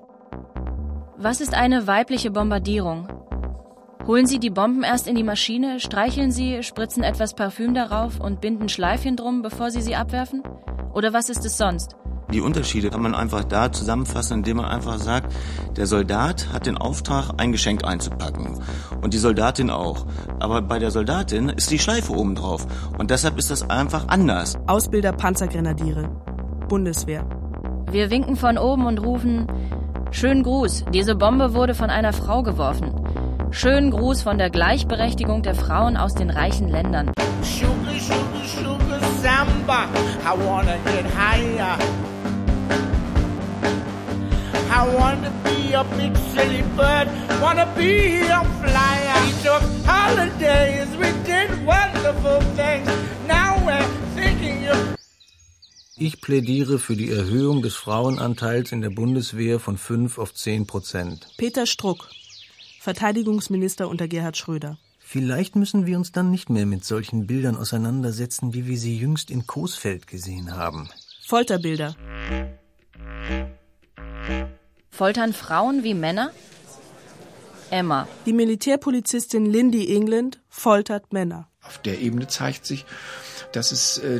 Was 1.17 1.41
ist 1.41 1.54
eine 1.54 1.88
weibliche 1.88 2.32
Bombardierung? 2.32 3.10
Holen 4.08 4.26
Sie 4.26 4.39
die 4.39 4.50
Bomben 4.50 4.84
erst 4.84 5.08
in 5.08 5.15
die 5.15 5.24
Maschine, 5.24 5.80
streicheln 5.80 6.32
sie, 6.32 6.63
spritzen 6.63 7.04
etwas 7.04 7.36
Parfüm 7.36 7.74
darauf 7.74 8.19
und 8.19 8.41
binden 8.41 8.69
Schleifchen 8.69 9.17
drum, 9.17 9.41
bevor 9.41 9.69
Sie 9.69 9.82
sie 9.82 9.95
abwerfen? 9.95 10.41
Oder 10.93 11.13
was 11.13 11.30
ist 11.30 11.45
es 11.45 11.58
sonst? 11.58 11.95
Die 12.32 12.42
Unterschiede 12.42 12.89
kann 12.89 13.02
man 13.02 13.15
einfach 13.15 13.44
da 13.44 13.72
zusammenfassen, 13.72 14.38
indem 14.38 14.58
man 14.58 14.65
einfach 14.65 15.00
sagt, 15.00 15.34
der 15.76 15.88
Soldat 15.88 16.48
hat 16.54 16.65
den 16.65 16.78
Auftrag, 16.78 17.32
ein 17.38 17.52
Geschenk 17.52 17.84
einzupacken. 17.84 18.60
Und 19.02 19.13
die 19.13 19.18
Soldatin 19.18 19.70
auch. 19.70 20.06
Aber 20.39 20.62
bei 20.62 20.78
der 20.80 20.92
Soldatin 20.92 21.50
ist 21.50 21.72
die 21.72 21.80
Schleife 21.80 22.13
oben 22.13 22.36
drauf. 22.36 22.68
Und 22.98 23.10
deshalb 23.10 23.38
ist 23.38 23.50
das 23.50 23.70
einfach 23.70 24.08
anders. 24.08 24.58
Ausbilder 24.68 25.12
Panzergrenadiere. 25.12 26.10
Bundeswehr. 26.68 27.28
Wir 27.92 28.12
winken 28.12 28.36
von 28.36 28.60
oben 28.60 28.86
und 28.86 29.00
rufen, 29.00 29.48
Schönen 30.12 30.42
Gruß, 30.42 30.86
diese 30.92 31.15
Bombe 31.15 31.54
wurde 31.54 31.76
von 31.76 31.92
einer 31.92 32.13
Frau 32.13 32.42
geworfen. 32.42 32.92
Schönen 33.52 33.92
Gruß 33.92 34.24
von 34.24 34.39
der 34.39 34.50
Gleichberechtigung 34.50 35.44
der 35.44 35.54
Frauen 35.54 35.98
aus 35.98 36.15
den 36.15 36.32
reichen 36.32 36.68
Ländern. 36.68 37.12
Sugar, 37.42 37.94
sugar, 38.00 38.20
sugar, 38.46 39.00
samba. 39.22 39.84
I 40.26 40.48
wanna 40.48 40.78
get 40.86 41.06
higher. 41.15 41.78
I 44.80 44.88
wanna 44.96 45.30
be 45.44 45.74
a 45.74 45.84
big 45.98 46.15
silly 46.34 46.63
bird, 46.78 47.10
wanna 47.42 47.65
be 47.76 48.22
a 48.22 48.46
flyer. 48.62 49.15
We 49.26 49.32
took 49.44 49.62
holidays, 49.86 50.88
we 50.96 51.12
did 51.26 51.50
wonderful 51.65 52.39
things. 52.56 52.88
Now 53.28 53.58
we're 53.65 53.89
thinking 54.15 54.70
of 54.70 54.78
Ich 55.98 56.22
plädiere 56.22 56.80
für 56.80 56.96
die 56.96 57.12
Erhöhung 57.12 57.62
des 57.62 57.76
Frauenanteils 57.76 58.72
in 58.72 58.80
der 58.80 58.89
Bundeswehr 58.89 59.60
von 59.60 59.78
5 59.78 60.18
auf 60.18 60.34
10 60.34 60.65
Prozent. 60.65 61.28
Peter 61.36 61.65
Struck, 61.65 62.08
Verteidigungsminister 62.80 63.89
unter 63.89 64.08
Gerhard 64.08 64.38
Schröder. 64.38 64.78
Vielleicht 64.98 65.58
müssen 65.58 65.88
wir 65.88 65.98
uns 65.98 66.13
dann 66.13 66.32
nicht 66.32 66.50
mehr 66.50 66.65
mit 66.65 66.86
solchen 66.86 67.28
Bildern 67.28 67.58
auseinandersetzen, 67.58 68.54
wie 68.54 68.65
wir 68.65 68.78
sie 68.78 68.98
jüngst 68.98 69.30
in 69.30 69.46
Coesfeld 69.46 70.08
gesehen 70.08 70.56
haben. 70.56 70.88
Folterbilder. 71.28 71.98
Foltern 74.89 75.34
Frauen 75.34 75.84
wie 75.84 75.93
Männer? 75.93 76.32
Emma. 77.69 78.08
Die 78.25 78.34
Militärpolizistin 78.34 79.45
Lindy 79.45 79.95
England 79.95 80.39
foltert 80.49 81.13
Männer. 81.13 81.47
Auf 81.62 81.78
der 81.78 81.99
Ebene 81.99 82.28
zeigt 82.28 82.65
sich, 82.65 82.86
dass 83.52 83.71
es 83.71 83.99
äh, 83.99 84.19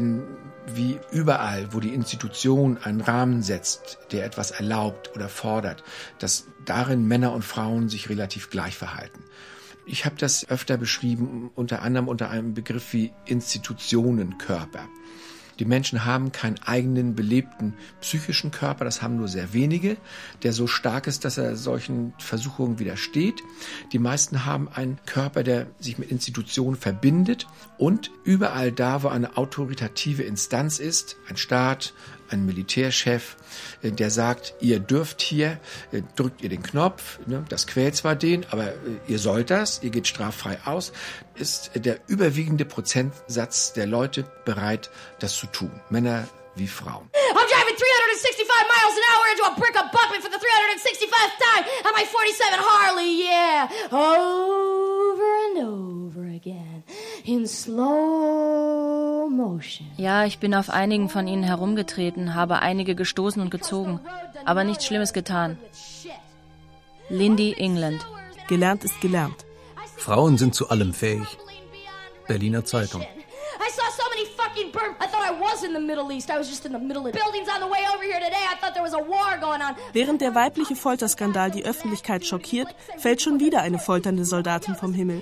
wie 0.68 1.00
überall, 1.12 1.74
wo 1.74 1.80
die 1.80 1.94
Institution 1.94 2.78
einen 2.78 3.02
Rahmen 3.02 3.42
setzt, 3.42 3.98
der 4.12 4.26
etwas 4.26 4.52
erlaubt 4.52 5.12
oder 5.16 5.30
fordert, 5.30 5.84
dass 6.20 6.46
darin 6.66 7.08
Männer 7.08 7.34
und 7.34 7.44
Frauen 7.44 7.90
sich 7.90 8.10
relativ 8.10 8.50
gleich 8.50 8.76
verhalten. 8.78 9.24
Ich 9.86 10.06
habe 10.06 10.16
das 10.18 10.48
öfter 10.50 10.78
beschrieben, 10.78 11.50
unter 11.56 11.82
anderem 11.82 12.08
unter 12.08 12.30
einem 12.30 12.54
Begriff 12.54 12.94
wie 12.94 13.12
Institutionenkörper. 13.26 14.88
Die 15.60 15.66
Menschen 15.66 16.06
haben 16.06 16.32
keinen 16.32 16.58
eigenen 16.64 17.16
belebten 17.16 17.74
psychischen 18.00 18.52
Körper, 18.52 18.86
das 18.86 19.02
haben 19.02 19.18
nur 19.18 19.28
sehr 19.28 19.54
wenige, 19.54 19.98
der 20.44 20.54
so 20.54 20.68
stark 20.68 21.06
ist, 21.06 21.26
dass 21.26 21.38
er 21.38 21.58
solchen 21.58 22.14
Versuchungen 22.18 22.80
widersteht. 22.80 23.44
Die 23.92 24.00
meisten 24.00 24.46
haben 24.46 24.70
einen 24.70 25.00
Körper, 25.06 25.44
der 25.44 25.68
sich 25.80 25.98
mit 25.98 26.12
Institutionen 26.12 26.78
verbindet 26.78 27.46
und 27.78 28.10
überall 28.24 28.72
da, 28.72 29.04
wo 29.04 29.10
eine 29.10 29.36
autoritative 29.36 30.24
Instanz 30.24 30.80
ist, 30.80 31.18
ein 31.30 31.38
Staat, 31.38 31.94
ein 32.32 32.46
Militärchef, 32.46 33.36
äh, 33.82 33.92
der 33.92 34.10
sagt, 34.10 34.54
ihr 34.60 34.80
dürft 34.80 35.22
hier, 35.22 35.60
äh, 35.92 36.02
drückt 36.16 36.42
ihr 36.42 36.50
den 36.50 36.64
Knopf, 36.64 37.20
ne, 37.26 37.46
das 37.50 37.68
quält 37.68 37.96
zwar 37.96 38.16
den, 38.16 38.46
aber 38.52 38.68
äh, 38.68 38.76
ihr 39.08 39.20
sollt 39.20 39.50
das, 39.50 39.82
ihr 39.84 39.90
geht 39.90 40.08
straffrei 40.08 40.58
aus, 40.66 40.92
ist 41.36 41.72
der 41.76 42.00
überwiegende 42.08 42.66
Prozentsatz 42.66 43.74
der 43.74 43.88
Leute 43.88 44.26
bereit, 44.46 44.90
das 45.20 45.36
zu 45.36 45.48
tun. 45.48 45.72
Männer 45.90 46.28
wie 46.56 46.68
Frauen. 46.68 47.10
I'm 47.14 47.48
driving 47.48 47.76
365 47.76 48.68
miles 48.68 48.96
an 49.00 49.06
hour 49.10 49.26
into 49.32 49.46
a 49.48 49.54
brick 49.56 49.76
abutment 49.76 50.22
for 50.22 50.30
the 50.30 50.38
365th 50.38 51.36
time 51.40 51.64
on 51.86 51.94
my 51.94 52.04
47 52.04 52.60
Harley, 52.60 53.24
yeah. 53.24 53.70
Over 53.92 55.30
and 55.46 55.58
over 55.66 56.28
again 56.28 56.84
in 57.26 57.39
slow 57.39 57.39
motion. 57.39 57.39
Ja, 59.98 60.26
ich 60.26 60.40
bin 60.40 60.54
auf 60.56 60.70
einigen 60.70 61.10
von 61.10 61.28
ihnen 61.28 61.44
herumgetreten, 61.44 62.36
habe 62.36 62.60
einige 62.60 62.96
gestoßen 62.96 63.42
und 63.42 63.50
gezogen, 63.52 64.00
aber 64.46 64.64
nichts 64.64 64.86
Schlimmes 64.86 65.14
getan. 65.14 65.58
Lindy 67.10 67.54
England. 67.58 68.06
Gelernt 68.48 68.84
ist 68.84 69.00
gelernt. 69.02 69.46
Frauen 69.98 70.38
sind 70.38 70.56
zu 70.56 70.70
allem 70.70 70.94
fähig. 70.94 71.28
Berliner 72.28 72.66
Zeitung. 72.66 73.02
I 73.02 73.70
saw 73.72 73.84
so 73.98 74.04
many 74.14 74.28
fucking 74.60 74.72
burn. 74.72 74.96
I 75.00 75.08
thought 75.08 75.24
I 75.24 75.32
was 75.32 75.64
in 75.64 75.74
the 75.74 75.80
Middle 75.80 76.12
East. 76.12 76.30
I 76.30 76.38
was 76.38 76.50
just 76.50 76.66
in 76.66 76.72
the 76.72 76.80
middle 76.80 77.06
of 77.08 77.14
buildings 77.14 77.48
on 77.50 77.60
the 77.62 77.68
way 77.68 77.80
over 77.94 78.04
here 78.04 78.20
today. 78.20 78.44
I 78.50 78.56
thought 78.56 78.74
there 78.74 78.84
was 78.84 78.94
a 78.94 79.00
war 79.00 79.38
going 79.40 79.62
on. 79.62 79.76
Während 79.94 80.22
der 80.22 80.36
weibliche 80.36 80.76
Folterskandal 80.76 81.52
die 81.52 81.66
Öffentlichkeit 81.66 82.26
schockiert, 82.26 82.76
fällt 82.98 83.22
schon 83.22 83.40
wieder 83.40 83.62
eine 83.62 83.80
folternde 83.80 84.26
Soldatin 84.26 84.76
vom 84.76 84.94
Himmel. 84.94 85.22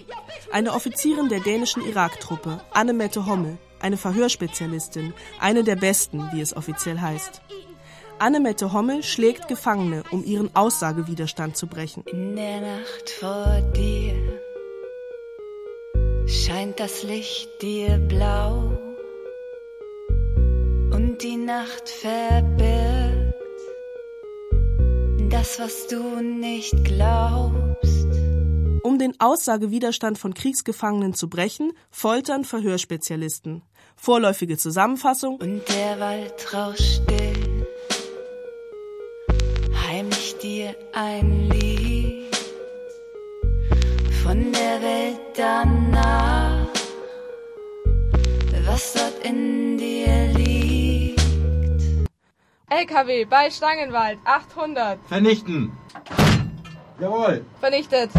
Eine 0.52 0.74
Offizierin 0.74 1.30
der 1.30 1.40
dänischen 1.40 1.86
Iraktruppe, 1.86 2.62
Annemette 2.72 3.26
Hommel, 3.26 3.58
eine 3.80 3.98
Verhörspezialistin, 3.98 5.14
eine 5.40 5.64
der 5.64 5.76
besten, 5.76 6.30
wie 6.32 6.42
es 6.42 6.56
offiziell 6.56 7.00
heißt. 7.00 7.42
Annemette 8.20 8.74
Hommel 8.74 9.04
schlägt 9.04 9.48
Gefangene, 9.48 10.04
um 10.10 10.24
ihren 10.24 10.56
Aussagewiderstand 10.56 11.56
zu 11.56 11.68
brechen. 11.68 12.04
In 12.08 12.36
der 12.36 12.62
Nacht 12.62 13.10
vor 13.12 13.62
dir 13.76 14.42
scheint 16.26 16.80
das 16.80 17.04
Licht 17.04 17.62
dir 17.62 18.00
blau 18.00 18.87
Nacht 21.48 21.88
verbirgt 21.88 23.34
das, 25.30 25.58
was 25.62 25.88
du 25.88 26.20
nicht 26.20 26.84
glaubst. 26.84 28.08
Um 28.84 29.00
den 29.00 29.18
Aussagewiderstand 29.20 30.18
von 30.20 30.34
Kriegsgefangenen 30.34 31.14
zu 31.14 31.30
brechen, 31.30 31.72
foltern 31.90 32.44
Verhörspezialisten. 32.44 33.62
Vorläufige 33.96 34.58
Zusammenfassung. 34.58 35.38
Und 35.38 35.62
der 35.70 35.98
Wald 36.02 36.54
rauscht 36.54 36.82
still, 36.82 37.66
heimlich 39.88 40.38
dir 40.40 40.76
ein 40.92 41.50
Lied 41.50 42.36
von 44.22 44.52
der 44.52 44.82
Welt 44.82 45.22
danach, 45.34 46.68
was 48.66 48.94
dort 48.96 49.26
in 49.26 49.78
dir. 49.78 50.07
LKW 52.70 53.24
bei 53.24 53.50
Stangenwald 53.50 54.20
800. 54.26 55.00
Vernichten. 55.08 55.72
Jawohl. 57.00 57.46
Vernichtet. 57.62 58.10